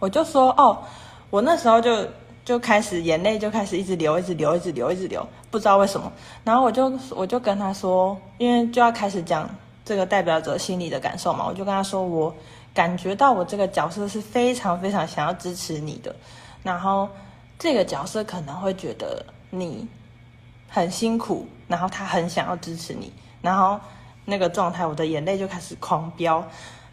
[0.00, 0.82] 我就说，哦，
[1.30, 2.04] 我那时候就
[2.50, 6.12] 就开始眼泪就开始一直流，一直流，一直流，一直流，不知道为什么。
[6.42, 9.48] 然后我就我就跟他说，因为就要开始讲
[9.84, 12.34] 这个代表者心里的感受嘛，我就跟他说，我
[12.74, 16.12] 感觉到我这个角色是非常非常想要支持你的，
[16.64, 17.08] 然后
[17.56, 19.86] 这个角色可能会觉得你。
[20.72, 23.80] 很辛苦，然后他很想要支持你，然后
[24.24, 26.44] 那个状态，我的眼泪就开始狂飙，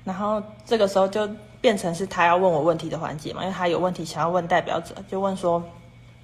[0.04, 1.30] 然后这个时候就
[1.62, 5.64] 变成是他要问我问题的环节嘛，因为他有问题想要问代表者，就问说，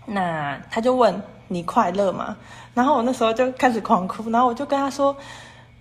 [0.05, 2.35] 那他就问你快乐吗？
[2.73, 5.15] 然后我那时候就开始狂哭，然后我就跟他说，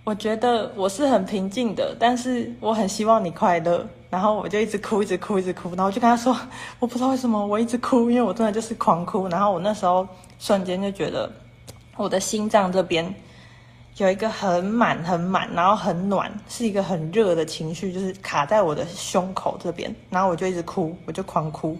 [0.03, 6.35] 我觉得我是很平静的，但是我很希望你快乐，然后我就一直哭，一直哭，一直哭，然后我就跟他说，
[6.79, 10.07] 我不知道为什么我一直哭，因为我真的就是狂哭，然后我那时候
[10.39, 11.31] 瞬间就觉得。
[11.95, 13.13] 我的心脏这边
[13.97, 21.77] 有一个很满、很满，然后很暖，是一个很热的情绪，就是卡在我的胸口这边，然后我就一直哭，我就狂哭。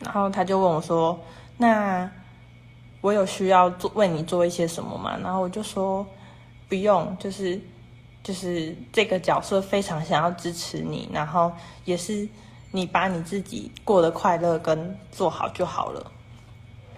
[0.00, 1.16] 然后他就问我说
[1.56, 2.10] ：“那
[3.02, 6.04] 我有需要做为你做一些什么吗？”然后我就说
[6.68, 7.60] ：“不用，就是
[8.24, 11.52] 就是这个角色非常想要支持你，然后
[11.84, 12.28] 也是
[12.72, 16.10] 你把你自己过得快乐跟做好就好了。”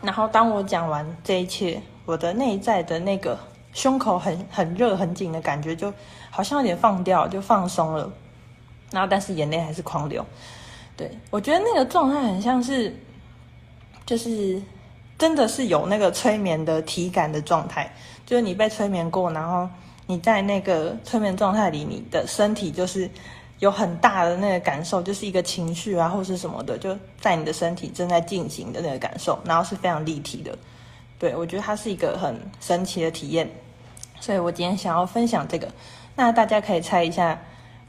[0.00, 3.38] 然后当我讲完这一切，我的内在的那个
[3.72, 5.92] 胸口很很热很紧的感觉，就
[6.30, 8.11] 好像有点放掉，就放松了。
[8.90, 10.24] 然后但是眼泪还是狂流。
[10.96, 12.94] 对，我觉得那个状态很像是，
[14.04, 14.61] 就是
[15.18, 17.92] 真的是有那个催眠的体感的状态，
[18.26, 19.68] 就是你被催眠过，然后
[20.06, 23.11] 你在那个催眠状态里，你的身体就是。
[23.58, 30.58] 有很大的那个感受，就是一个情绪啊，或是什么的，就在你的身体正在进行的那个感受，然后是非常立体的。
[31.22, 33.48] 对，我觉得它是一个很神奇的体验，
[34.18, 35.68] 所以我今天想要分享这个。
[36.16, 37.40] 那大家可以猜一下，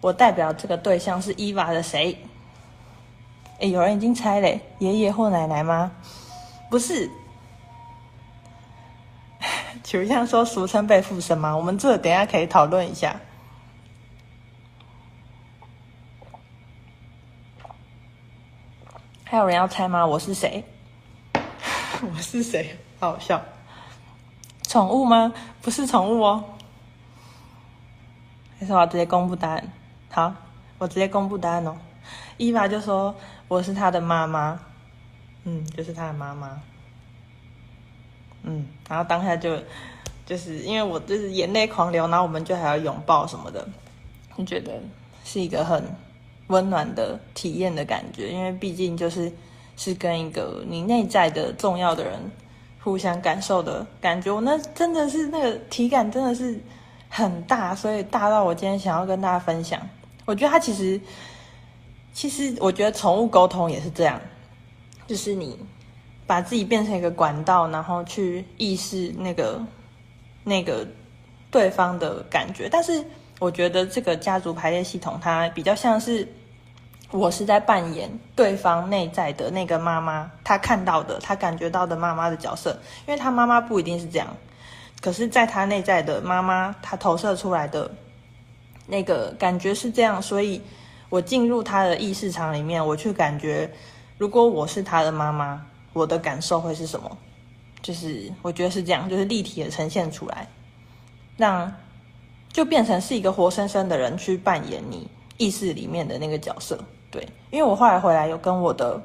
[0.01, 2.15] 我代表这个对象是伊娃的谁？
[3.57, 5.91] 诶，有人已经猜嘞，爷爷或奶奶吗？
[6.69, 7.09] 不是，
[9.81, 11.57] 就像说俗称被附身吗？
[11.57, 13.19] 我们这等下可以讨论一下。
[19.23, 20.05] 还有人要猜吗？
[20.05, 20.63] 我是谁？
[21.33, 22.77] 我是谁？
[23.03, 23.41] 好笑。
[24.67, 25.33] 宠物吗？
[25.61, 26.43] 不是宠物哦。
[28.59, 29.71] 还是我要直接公布答案？
[30.09, 30.33] 好，
[30.77, 31.75] 我直接公布答案哦。
[32.37, 33.15] 伊娃就说
[33.47, 34.59] 我是他的妈妈，
[35.43, 36.61] 嗯，就是他的妈妈。
[38.43, 39.57] 嗯，然后当下就
[40.25, 43.67] 就是因为我就是眼泪狂流，然后我们就还要拥抱什么的，
[44.35, 44.71] 你觉得
[45.23, 45.83] 是一个很。
[46.47, 49.31] 温暖的体验的感觉，因为毕竟就是
[49.77, 52.19] 是跟一个你内在的重要的人
[52.83, 56.59] 互相感受的感觉，我那真的是那个体感真的是
[57.09, 59.79] 很大，所以大到我今天想要跟大家分享。
[60.25, 60.99] 我觉得它其实，
[62.13, 64.19] 其实我觉得宠物沟通也是这样，
[65.07, 65.57] 就是你
[66.27, 69.61] 把自己变成一个管道，然后去意识那个
[70.43, 70.85] 那个
[71.49, 73.03] 对方的感觉，但是。
[73.39, 76.25] 我觉得这个家族排列系统，它比较像是
[77.13, 82.71] 我是在扮演对方内在的那个妈妈，他看到的、他感觉到的妈妈的角色，
[83.07, 84.27] 因为他妈妈不一定是这样，
[84.99, 87.89] 可是在他内在的妈妈，他投射出来的
[88.87, 90.61] 那个感觉是这样，所以
[91.09, 93.71] 我进入他的意识场里面，我去感觉，
[94.17, 97.17] 如果我是他的妈妈，我的感受会是什么？
[97.81, 100.47] 就是我觉得是这样，就是立体的呈现出来，
[101.37, 101.71] 让。
[102.51, 106.77] 就变成是一个活生生的人去扮演你意识里面的那个角色，
[107.13, 107.25] 对。
[107.51, 108.99] 因为我后来回来有跟我的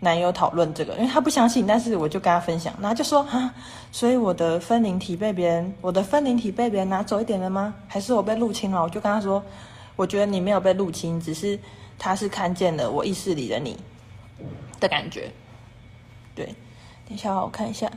[0.00, 3.54] 男友讨论这个，因为他不相信，但是我就跟他分享，然后就说啊，
[3.92, 7.72] 所以我的分灵体被别人，我的分灵体被别人拿走一点了吗？
[7.86, 8.82] 还是我被入侵了？
[8.82, 9.40] 我就跟他说，
[9.94, 11.56] 我觉得你没有被入侵，只是
[11.96, 13.78] 他是看见了我意识里的你
[14.80, 15.30] 的感觉。
[16.34, 16.46] 对，
[17.06, 17.88] 等一下我看一下，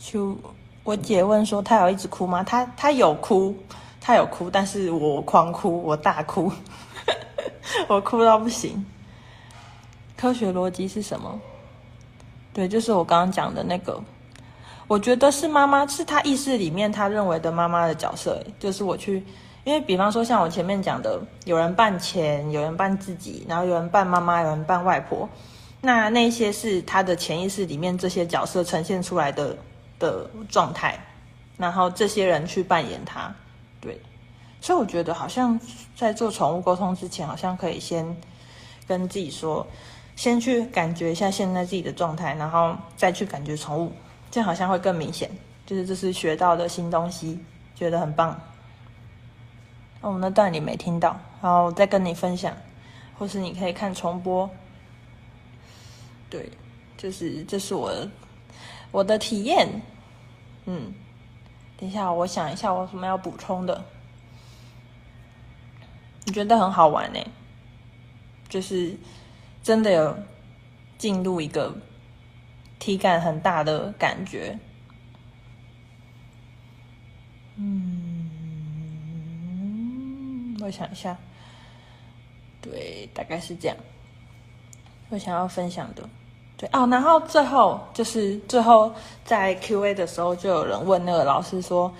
[0.00, 0.36] 就
[0.82, 2.42] 我姐问说他有一直哭吗？
[2.42, 3.54] 他他有哭，
[4.00, 6.50] 他有哭，但是我狂哭，我大哭，
[7.88, 8.84] 我哭到不行。
[10.16, 11.38] 科学逻辑是什么？
[12.52, 14.02] 对，就是我刚刚讲的那个。
[14.88, 18.42] 我觉得是妈妈，是他意识里面他认为的妈妈的角色。
[18.58, 19.22] 就是我去，
[19.64, 25.28] 因为比方说像我前面讲的，有人扮钱，有人扮自己，然后有人扮妈妈，有人扮外婆。
[25.80, 29.56] 那那些是他的潜意识里面这些角色呈现出来的
[29.98, 30.98] 的状态，
[31.56, 33.34] 然后这些人去扮演他。
[33.80, 34.00] 对，
[34.60, 35.60] 所以我觉得好像
[35.96, 38.16] 在做宠物沟通之前，好像可以先
[38.86, 39.66] 跟自己说。
[40.14, 43.92] 先去感觉一下现在自己的状态，然后再去感觉宠物，
[44.30, 45.30] 这样好像会更明显。
[45.66, 47.38] 就是这是学到的新东西，
[47.74, 48.40] 觉得很棒。
[50.00, 52.56] 哦，那段你没听到，然后再跟你分享，
[53.18, 54.48] 或是你可以看重播。
[56.30, 56.50] 对，
[56.96, 58.08] 就是这是我的
[58.90, 59.68] 我的体验。
[60.64, 60.94] 嗯，
[61.76, 63.84] 等一下，我想一下，我有什么要补充的？
[66.26, 67.18] 你觉得很好玩呢？
[68.48, 68.94] 就是。
[69.62, 70.16] 真的有
[70.96, 71.74] 进入一个
[72.78, 74.56] 体感很大的感觉，
[77.56, 78.30] 嗯，
[80.60, 81.18] 我想一下，
[82.62, 83.76] 对，大概是这样。
[85.08, 86.08] 我想要分享的，
[86.56, 91.92] 对哦，然后最后就是最后在 Q&A 的时候，就有人问那个老师说：“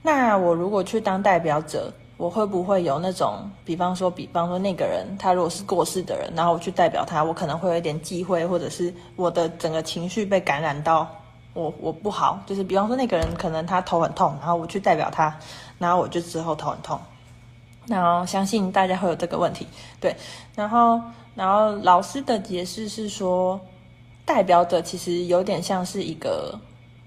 [0.00, 11.08] 那我如果去当代表者？”我会不会有那种，比方说，比方说那个人，他如果是过世的人，然后我去代表他，我可能会有一点忌讳，或者是我的整个情绪被感染到，
[11.54, 15.36] 我我不好，就是比方说那个人可能他头很痛，然后我去代表他，
[15.76, 17.00] 然后我就之后头很痛，
[17.88, 19.66] 然后相信大家会有这个问题，
[20.00, 20.14] 对，
[20.54, 21.00] 然后
[21.34, 23.60] 然后老师的解释是说，
[24.24, 26.56] 代表者其实有点像是一个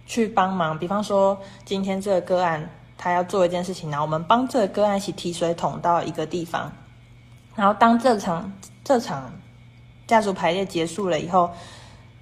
[0.06, 2.70] 去帮忙，比方说今天这个个案。
[2.98, 6.72] 他要做一件事情，然后我们帮这个个案一起提水桶到一个地方，
[7.56, 8.52] 然后当这场
[8.84, 9.32] 这场
[10.08, 11.52] 家族排列结束了以后，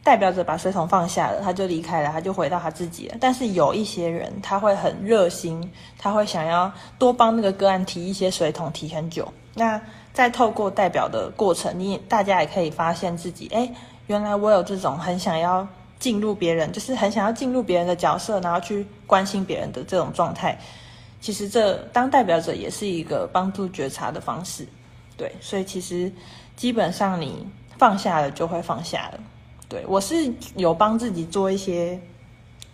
[0.03, 3.15] 代表者把水桶放下了，他就离开了，他就回到他自己了。
[3.19, 9.31] 但是有一些人他会很热心，他会想要多帮那个个案提一些水桶，提很久。
[9.53, 9.81] 那
[10.13, 13.71] 在透过代表的过程，你大家也可以发现自己，哎，
[14.07, 15.67] 原来我有这种很想要。
[15.99, 20.57] 进入别人，就是很想要进入别人的角色，然后去关心别人的这种状态。
[21.21, 24.67] 其实这当代表者也是一个帮助觉察的方式，
[25.17, 25.31] 对。
[25.41, 26.11] 所以其实
[26.55, 29.19] 基本上你放下了就会放下了。
[29.67, 31.99] 对，我是有帮自己做一些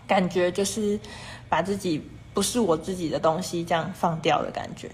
[0.05, 0.99] 感觉，就是
[1.47, 2.03] 把自己
[2.33, 4.89] 不是我自己的东西这样放掉的感觉。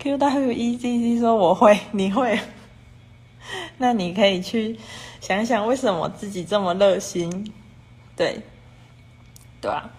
[0.00, 2.40] Q W E C C 说我会，你会？
[3.78, 4.76] 那你可以去。
[5.24, 7.50] 想想为什么自己这么热心，
[8.14, 8.42] 对，
[9.58, 9.90] 对啊，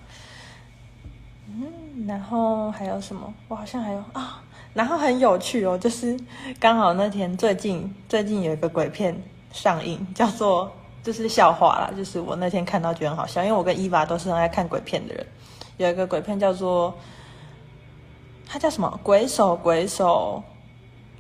[1.48, 3.34] 嗯，然后还有什么？
[3.48, 4.44] 我好像还有啊、
[4.76, 6.16] 然后很有趣哦，就是
[6.60, 9.20] 刚好那天最近最近有一个鬼片
[9.52, 15.26] 上映，叫做就是笑话啦，就是我那天看到觉得很好笑，因为我跟伊娃都是很爱看鬼片的人，
[15.78, 16.96] 有一个鬼片叫做，
[18.46, 19.00] 它叫什么？
[19.02, 20.44] 鬼手鬼手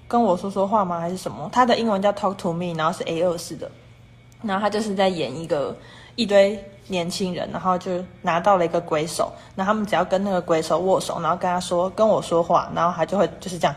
[0.07, 0.99] 跟我说说话吗？
[0.99, 1.49] 还是什么？
[1.51, 3.71] 它的英文叫 Talk to Me，然后是 A 二式的。
[4.45, 5.75] 然后他就是在演一个
[6.15, 13.75] 一堆年轻人，然后就拿到了一个鬼手，然后他们只要跟那个鬼手握手，然后跟他说跟我说话，然后他就会就是这样，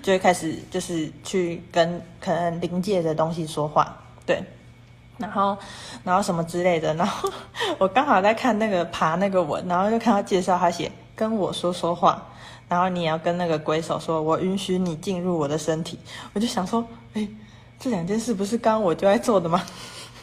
[0.00, 4.42] 就会开始就是去跟可能灵界的东西说话，对，
[5.18, 5.56] 然后
[6.04, 7.28] 然后什么之类的，然后
[7.78, 12.22] 我刚好在看那个爬那个文，然后就看到介绍他写跟我说说话，
[12.68, 15.98] 然后你也要跟那个鬼手说，我允许你进入我的身体，
[16.32, 17.28] 我就想说，哎。
[17.78, 19.62] 这两件事不是刚我就在做的吗？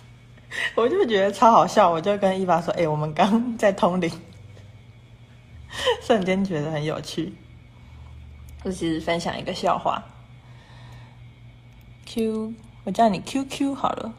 [0.76, 4.12] 我就觉得超好笑，我就跟伊娃说：“哎、我们刚 在通灵。”
[6.02, 7.34] 瞬间觉得很有趣。
[8.64, 10.04] 我其实分享一个笑话。
[12.06, 14.14] Q，我叫你 QQ 好了。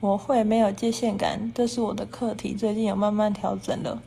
[0.00, 4.02] 我会没有界限感，这是我的课题，最近有慢慢调整了。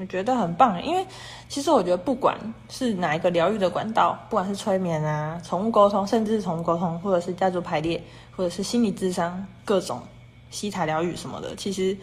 [0.00, 1.06] 我觉得很棒，因为
[1.46, 2.34] 其实我觉得不管
[2.70, 8.02] 是哪一个疗愈的管道，不管是催眠啊、宠物沟通，甚至是宠物沟通，或者是家族排列，
[8.34, 10.00] 或者是心理智商，各种
[10.48, 11.94] 西塔疗愈什么的，其实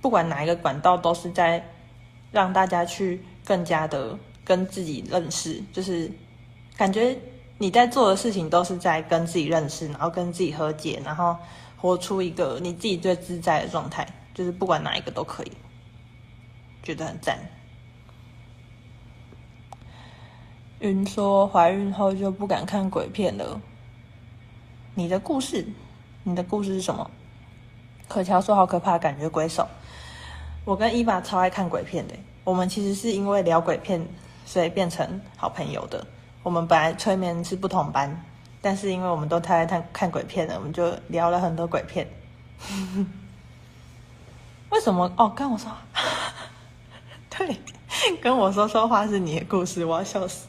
[0.00, 1.64] 不管哪一个管道，都是在
[2.32, 6.10] 让大家去更加的跟自己认识，就是
[6.76, 7.16] 感觉
[7.56, 11.36] 你在做的事情都是在跟自己认识，然后跟自己和解，然后
[11.76, 15.52] 活出一个你自己最自在的状态，就是不管哪一个都可以，
[16.88, 17.38] 觉得很赞。
[20.78, 23.60] 云说怀孕后就不敢看鬼片了。
[24.94, 25.68] 你的故事，
[26.22, 27.10] 你的故事是什么？
[28.08, 29.68] 可乔说好可怕，感觉鬼手。
[30.64, 34.08] 我跟伊娃超爱看鬼片的，我们其实是因为聊鬼片，
[34.46, 36.06] 所以变成好朋友的。
[36.42, 38.24] 我们本来催眠是不同班，
[38.62, 42.08] 但是因为我们都太爱看看鬼片了，我们就聊了很多鬼片。
[44.70, 45.10] 为什么？
[45.16, 45.70] 哦，跟我说，
[47.38, 47.56] 对，
[48.20, 50.48] 跟我说说话是你的故事，我要笑死。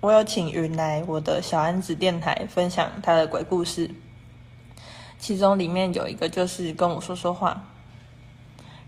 [0.00, 3.90] 我有请云来我的小安子电台分享他的鬼故事，
[5.18, 7.64] 其中里面有一个就是跟我说说话。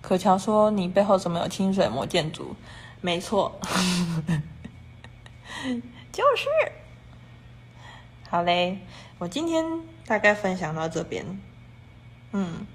[0.00, 2.54] 可乔说：“你背后怎么有清水魔建筑？”
[3.02, 3.58] 没错，
[6.12, 6.46] 就是。
[8.28, 8.78] 好嘞，
[9.18, 9.64] 我今天
[10.06, 11.26] 大概分享到这边。
[12.32, 12.66] 嗯，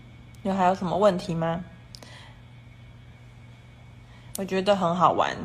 [0.44, 1.64] 有还有什么问题吗？
[4.38, 5.36] 我觉得很好玩。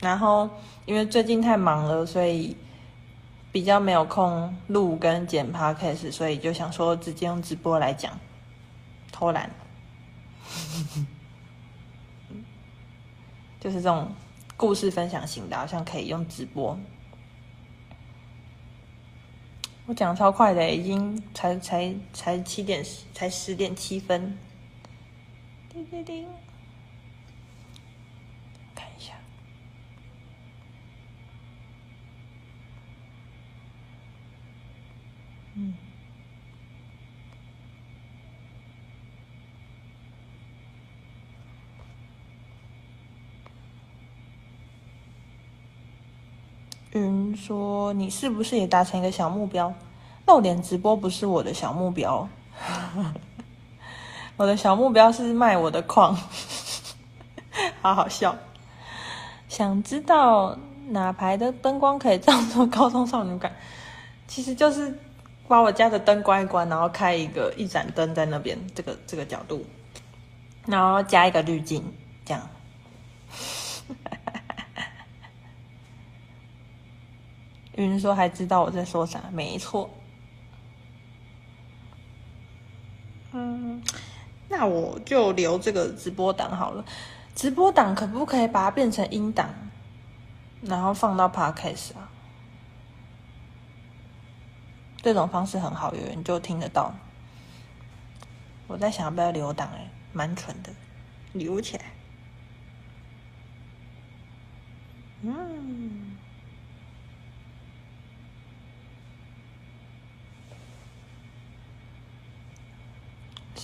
[0.00, 0.48] 然后，
[0.84, 2.54] 因为最近太忙了，所以
[3.50, 8.18] 比较没有空录跟剪 podcast，所以就想说直接用直播来讲，
[9.10, 9.50] 偷懒，
[13.58, 14.12] 就是这种
[14.54, 16.78] 故事分享型的，好像可以用直播。
[19.86, 24.36] 我讲超快的，已经才才才七点，才十点七分。
[25.70, 26.28] 叮叮叮。
[35.58, 35.72] 嗯，
[46.98, 49.72] 云说：“你是不是也达成一个小目标？
[50.26, 52.28] 露脸直播不是我的小目标，
[54.36, 56.16] 我的小目标是卖我的矿，
[57.80, 58.36] 好好笑。
[59.48, 63.52] 想知道哪排的灯光可以照出高中少女感？
[64.26, 64.98] 其实就是。”
[65.48, 69.64] 把我家的灯关一关，然后开一个一盏灯在那边，这个这个角度，
[70.66, 71.84] 然后加一个滤镜，
[72.24, 72.42] 这样。
[77.76, 79.22] 云说还知道我在说啥？
[79.32, 79.88] 没错。
[83.32, 83.82] 嗯，
[84.48, 86.84] 那我就留这个直播档好了。
[87.34, 89.50] 直播档可不可以把它变成音档，
[90.62, 92.08] 然后放到 Podcast 啊？
[95.02, 96.94] 这种方式很好，有人就听得到。
[98.66, 100.72] 我在想要不要留档，哎，蛮蠢的，
[101.34, 101.84] 留起来。
[105.22, 106.15] 嗯，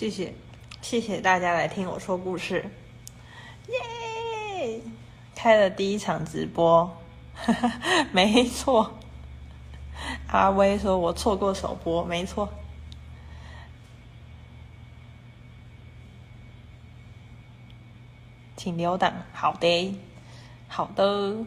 [0.02, 0.34] 谢谢，
[0.80, 2.68] 谢谢大家来听我说故事，
[3.68, 4.80] 耶！
[5.32, 6.96] 开了第一场直播，
[8.10, 8.98] 没错。
[10.26, 12.52] 阿威说：“我错过首播，没错。”
[18.56, 19.12] 请留档。
[19.32, 19.96] 好的，
[20.66, 21.46] 好的。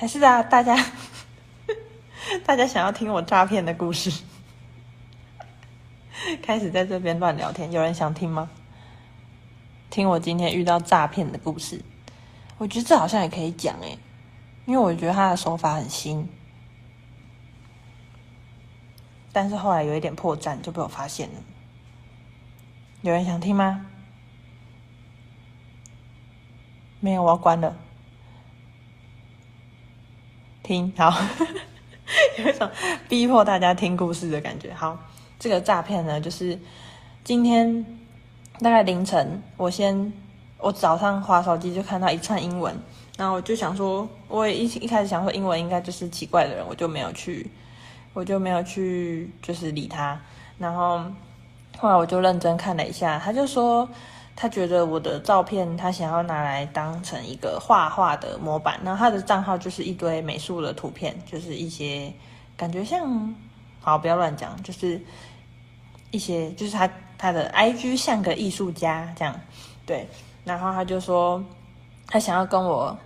[0.00, 0.76] 还是啊，大家，
[2.46, 4.22] 大家想要听我诈骗的故事。
[6.40, 8.48] 开始在这边乱聊天，有人想听吗？
[9.90, 11.82] 听我今天遇到诈骗的故事，
[12.58, 13.98] 我觉得这好像也可以讲诶，
[14.66, 16.28] 因为我觉得他的手法很新，
[19.32, 21.42] 但是后来有一点破绽就被我发现了。
[23.02, 23.84] 有人想听吗？
[27.00, 27.76] 没有，我要关了。
[30.68, 31.10] 听好，
[32.36, 32.68] 有一种
[33.08, 34.70] 逼迫大家听故事的感觉。
[34.74, 34.98] 好。
[35.38, 36.58] 这个诈骗呢，就是
[37.24, 37.86] 今天
[38.60, 40.12] 大概凌晨，我先
[40.58, 42.76] 我早上滑手机就看到一串英文，
[43.16, 47.50] 然后我就想说，我也一一开始想说英文应该就是奇怪的人，我就没有去，
[48.12, 50.20] 我就没有去就是理他。
[50.58, 51.02] 然后
[51.78, 53.88] 后来我就认真看了一下，他就说
[54.40, 62.12] 他觉得我的照片他想要拿来当成一个画画的模板，然后他的账号就是一堆美术的图片，就是一些
[62.56, 63.34] 感觉像，
[63.80, 65.00] 好不要乱讲，就是。
[66.10, 69.40] 一些就是他他的 IG 像个艺术家这样，
[69.84, 70.08] 对，
[70.42, 71.44] 然后他就说
[72.06, 72.96] 他想要跟我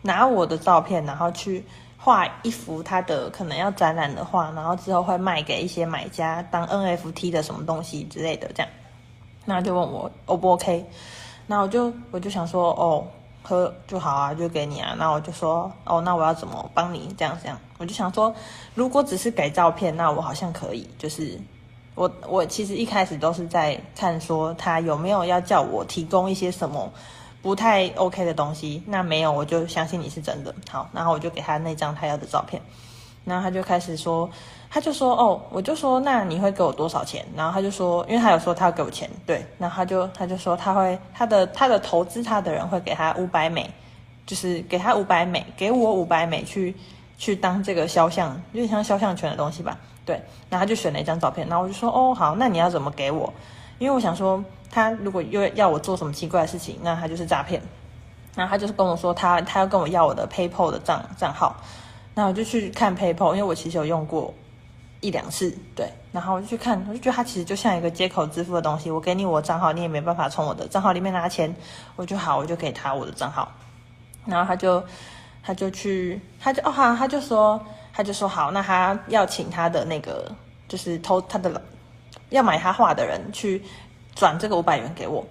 [0.00, 1.62] 拿我的照片，然后去
[1.98, 8.72] 画一幅他的可能要展览的画，然后之后会卖给一些买家当 NFT 的什么东西之类的，这样。
[9.50, 10.86] 那就问我 O 不 OK？
[11.46, 13.04] 那我就我就想说，哦，
[13.42, 14.94] 喝就好啊，就给你啊。
[14.96, 17.12] 那我就说，哦，那我要怎么帮你？
[17.18, 17.58] 这样这样。
[17.78, 18.32] 我就想说，
[18.74, 20.88] 如果只是给照片，那我好像可以。
[20.96, 21.38] 就是
[21.96, 26.92] 我我其实一开始都是在看说他有没有要叫我提供一些什么。
[27.42, 30.54] 不太 OK 的东西，那没有，我就相信你是真的。
[30.70, 32.60] 好，然后我就给他那张他要的照片，
[33.24, 34.28] 然后他就开始说，
[34.70, 37.26] 他就说，哦，我就说，那你会给我多少钱？
[37.36, 43.68] 然后他就说，因为他有说他要给我钱，对，然后他就他就说他会他的他的投资他的人会给他五百美，
[44.24, 46.74] 就是给他五百美，给我五百美去
[47.18, 50.14] 去当这个肖像，有点像肖像权的东西吧，对，
[50.48, 53.32] 然后他就选了一张照片，然后我就说，哦，好，那你要怎么给我？
[53.78, 54.42] 因为我想说。
[54.72, 57.60] 他如果又要我做什么奇怪的事情，那他就是诈骗。
[58.36, 61.56] 然后他就是跟我说他，他他要跟我要我的 PayPal 的账账号。
[62.14, 64.32] 那我就去看 PayPal，因为我其实有用过
[65.00, 65.90] 一两次，对。
[66.12, 68.90] 然后我就去看，我就觉得它其实就像一个接口支付的东西。
[68.90, 71.54] 我给你我账号，你也没办法从我的账号里面拿钱。
[71.96, 73.50] 我就好，我就给他我的账号。
[74.26, 74.82] 然后他就
[75.42, 77.60] 他就去，他就哦好，他就说
[77.92, 80.30] 他就说好，那他要请他的那个
[80.68, 81.62] 就是偷他的
[82.30, 83.62] 要买他画的人去。
[84.16, 85.24] 转这个五百元给我，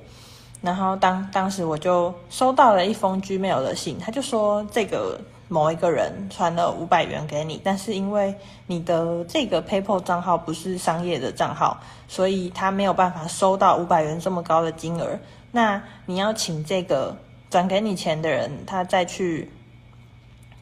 [0.62, 5.20] 然后当当时我就收到了一封 Gmail 的信，他就说这个
[5.50, 8.34] 某一个人传了五百元给你，但是因为
[8.68, 15.20] 你的这个 PayPal 账号不是商业的账号，所以他没有办法收到五百元这么高的金额。
[15.52, 17.18] 那你要请这个
[17.50, 19.52] 转给你钱的人，他再去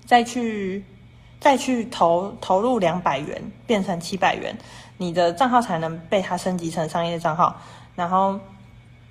[0.05, 0.85] 再去
[1.39, 4.57] 再去投投入两百元，变成七百元，
[4.97, 7.59] 你的账号才能被他升级成商业账号。
[7.95, 8.39] 然后，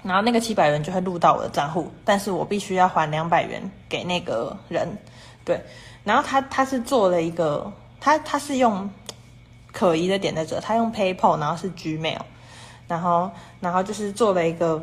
[0.03, 4.97] 然后那个七百元就会入到我的账户，但是我必须要还两百元给那个人，
[5.47, 5.59] 对。
[6.05, 8.91] 然后他他是做了一个，他他是用
[9.73, 12.21] 可疑的点在这，他用 PayPal，然后是 Gmail，
[12.87, 13.31] 然后
[13.61, 14.83] 然后就是做了一个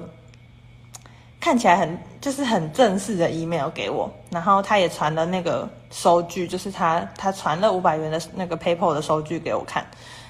[1.39, 9.85] 看起来很就是很正式的 email 给我，然后他也传了那个收据，就是他他传了五百元的那个 PayPal 的收据给我看。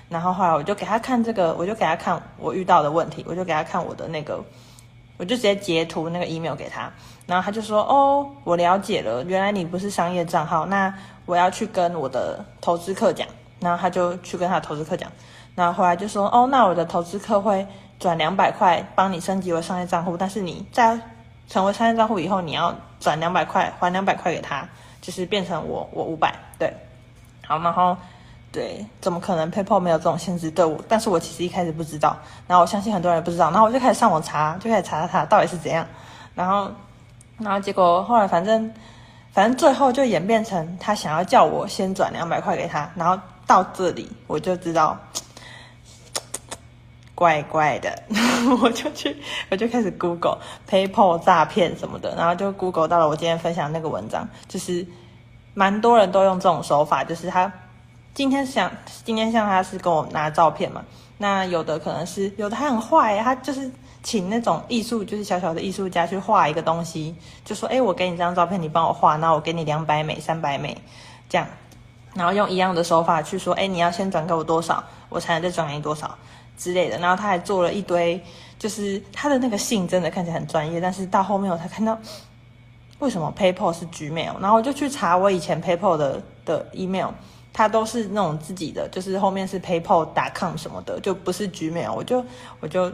[0.09, 4.43] 然后后来我就给他看这个，我就给他看我遇到的问题，我就给他看我的那个，
[5.24, 6.91] 我就直接截图那个 email 给他，
[7.26, 10.93] 然后他就说：“哦，我了解了，原来你不是商业账号，那
[11.26, 13.26] 我要去跟我的投资客讲。”
[13.61, 15.09] 然后他就去跟他的投资客讲，
[15.55, 17.65] 然后后来就说：“哦，那我的投资客会
[17.99, 20.99] 转两百块帮你升级为商业账户，但是你在
[21.47, 24.67] 成为商业账户以后，你要转两百块，还两百块给他，
[24.99, 26.74] 就是变成我我五百对，
[27.47, 27.95] 好，然后。”
[28.54, 30.51] 对，怎么可能 PayPal 没有这种限制？
[30.51, 32.16] 对我，但是我其实一开始不知道，
[32.47, 35.84] 然后我相信很多人不知道，然后我就开始上网查，就开始查查查到底是怎样，
[36.36, 36.72] 然后，
[37.39, 38.72] 然后结果后来反正，
[39.32, 44.95] 反正最后就演变成他想要叫我先转两百块给他，然后到这里我就知道，
[47.16, 48.04] 怪怪的，
[48.62, 49.18] 我就去，
[49.49, 50.38] 我就开始 Google
[50.70, 54.86] PayPal 诈骗什么的，然后就 Google 到了我今天分享那个文章，就是
[55.56, 57.51] 蛮多人都用这种手法，就是他。
[58.14, 58.72] 今天想，
[59.03, 60.84] 今天像他是跟我拿照片嘛，
[61.18, 63.72] 那有的可能是有的还很坏，他就是
[64.03, 70.78] 请那种艺术，就是小小的艺术家去画一个东西，就说，哎，我给你这张照片，你帮我画，那我给你两百美、三百美，
[71.28, 71.47] 这样，
[72.14, 76.16] 然后用一样的手法去说，哎，你要先转给我多少，我才能再转给你多少
[76.55, 76.99] 之类的。
[76.99, 78.24] 然后他还做了一堆，
[78.59, 81.97] 就是他的那个信真的看起来很专业，但是到后面我才看到，
[82.99, 87.09] 为什么 PayPal 是 Gmail，然后我就去查我以前 PayPal 的的 email。
[87.54, 92.26] 他都是那种自己的，就是后面是 PayPal.com 什么的，就不是 Gmail，我就
[92.60, 92.91] 我就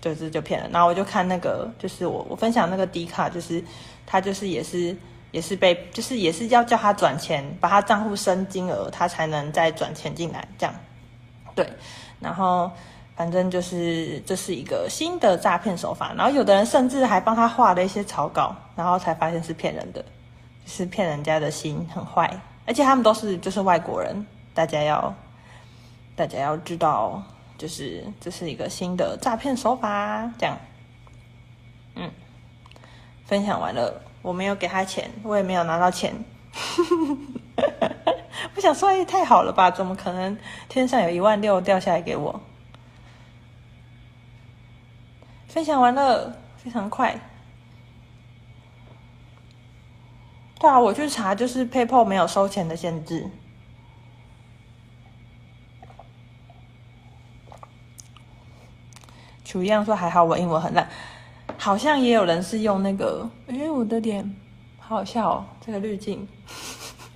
[0.00, 0.68] 就是就骗了。
[0.72, 3.62] 然后我就看那个，就是我我分享那个 D 卡，就是
[4.06, 4.96] 他就是也是
[5.30, 10.74] 也是被就是也是要叫他转钱，把他账户升金额，他才能再转钱进来，这样。
[11.54, 11.68] 对，
[12.18, 12.70] 然后
[13.14, 16.14] 反正就是这是一个新的诈骗手法。
[16.16, 20.02] 然后有的人甚至还帮他画了一些草稿，然后才发现是骗人的，
[20.64, 22.40] 是骗人家的心很坏。
[22.68, 25.14] 而且他们都是就是外国人，大家要
[26.14, 27.22] 大家要知道，
[27.56, 30.58] 就是这是一个新的诈骗手法，这样。
[31.94, 32.10] 嗯，
[33.24, 36.14] 分享完了，我没有给他钱，我也没有拿到钱。
[38.54, 39.70] 我想说，哎，太好了吧？
[39.70, 40.36] 怎么可能
[40.68, 42.38] 天上有一万六掉下来给我？
[45.48, 47.18] 分享完了，非常快。
[50.58, 53.30] 对啊，我去查，就是 PayPal 没有收钱的限制。
[59.44, 60.88] 楚一样说还好，我英文很烂，
[61.56, 64.36] 好像也有人是用那个，哎，我的脸
[64.78, 66.28] 好好笑哦，这个滤镜。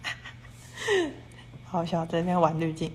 [1.66, 2.92] 好笑，在那边玩滤镜。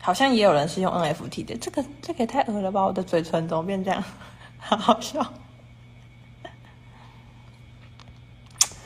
[0.00, 2.82] 好像也有人是用 NFT 的，这个这个也太恶了吧！
[2.86, 4.02] 我的嘴唇怎么变这样？
[4.58, 5.34] 好好笑。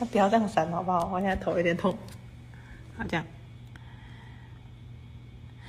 [0.05, 1.09] 不要这样闪好不好？
[1.11, 1.97] 我现在头有点痛。
[2.97, 3.25] 好，这样。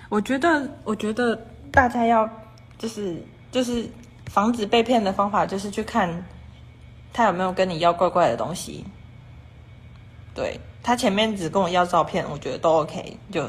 [0.08, 1.34] 我觉得，我觉得
[1.72, 2.28] 大家要
[2.78, 3.20] 就是
[3.50, 3.88] 就是
[4.26, 6.24] 防止被骗的方法，就是去看
[7.12, 8.84] 他有没有跟你要怪怪的东西。
[10.34, 13.48] 对，他前面只跟我要照片，我觉得都 OK，就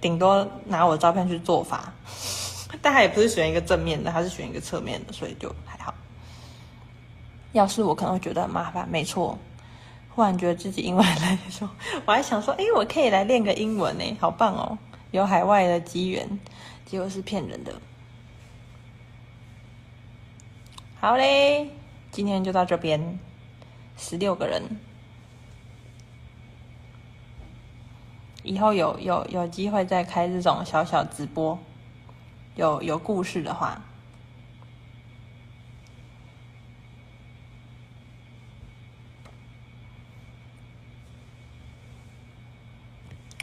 [0.00, 1.92] 顶多拿我的照片去做法，
[2.80, 5.94] 但他也不是选一个正面的，他是选一个侧面的，所以就还好。
[7.52, 9.38] 要是我可能会觉得很麻烦，没错。
[10.14, 11.68] 忽然觉得自己英文来说，
[12.04, 14.78] 我还想说，哎，我可以来练个英文呢，好棒哦，
[15.10, 16.38] 有海外的机缘，
[16.84, 17.72] 结果是骗人的。
[21.00, 21.70] 好嘞，
[22.10, 23.18] 今天就到这边，
[23.96, 24.62] 十六个人。
[28.44, 31.58] 以后有有有机会再开这种小小直播，
[32.56, 33.82] 有有故事的话，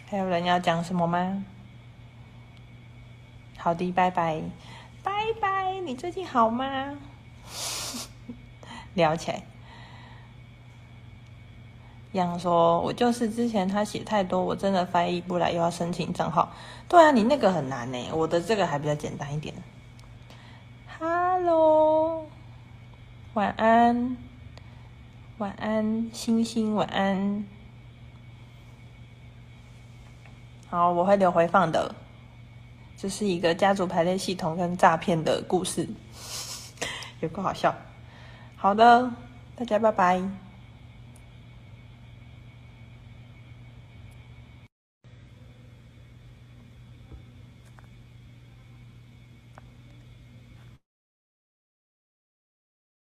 [0.10, 1.46] 还有人要讲什么吗？
[3.60, 4.42] 好的，拜拜，
[5.04, 6.98] 拜拜，你最近好吗？
[8.96, 9.44] 聊起来。
[12.14, 16.52] 样说，我就是之前他写太多，我真的翻译不来，又要申请账号。
[16.88, 19.54] 对啊，你那个很难呢，我的这个还比较简单一点。
[20.98, 22.26] Hello，
[23.36, 24.18] 晚安，
[25.38, 27.46] 晚安，星星，晚安。
[30.70, 31.94] 好，我会留回放的。
[32.96, 35.88] 这是一个家族排列系统跟诈骗的故事，
[37.22, 37.74] 也不好笑。
[38.56, 39.10] 好的，
[39.56, 40.49] 大家拜拜。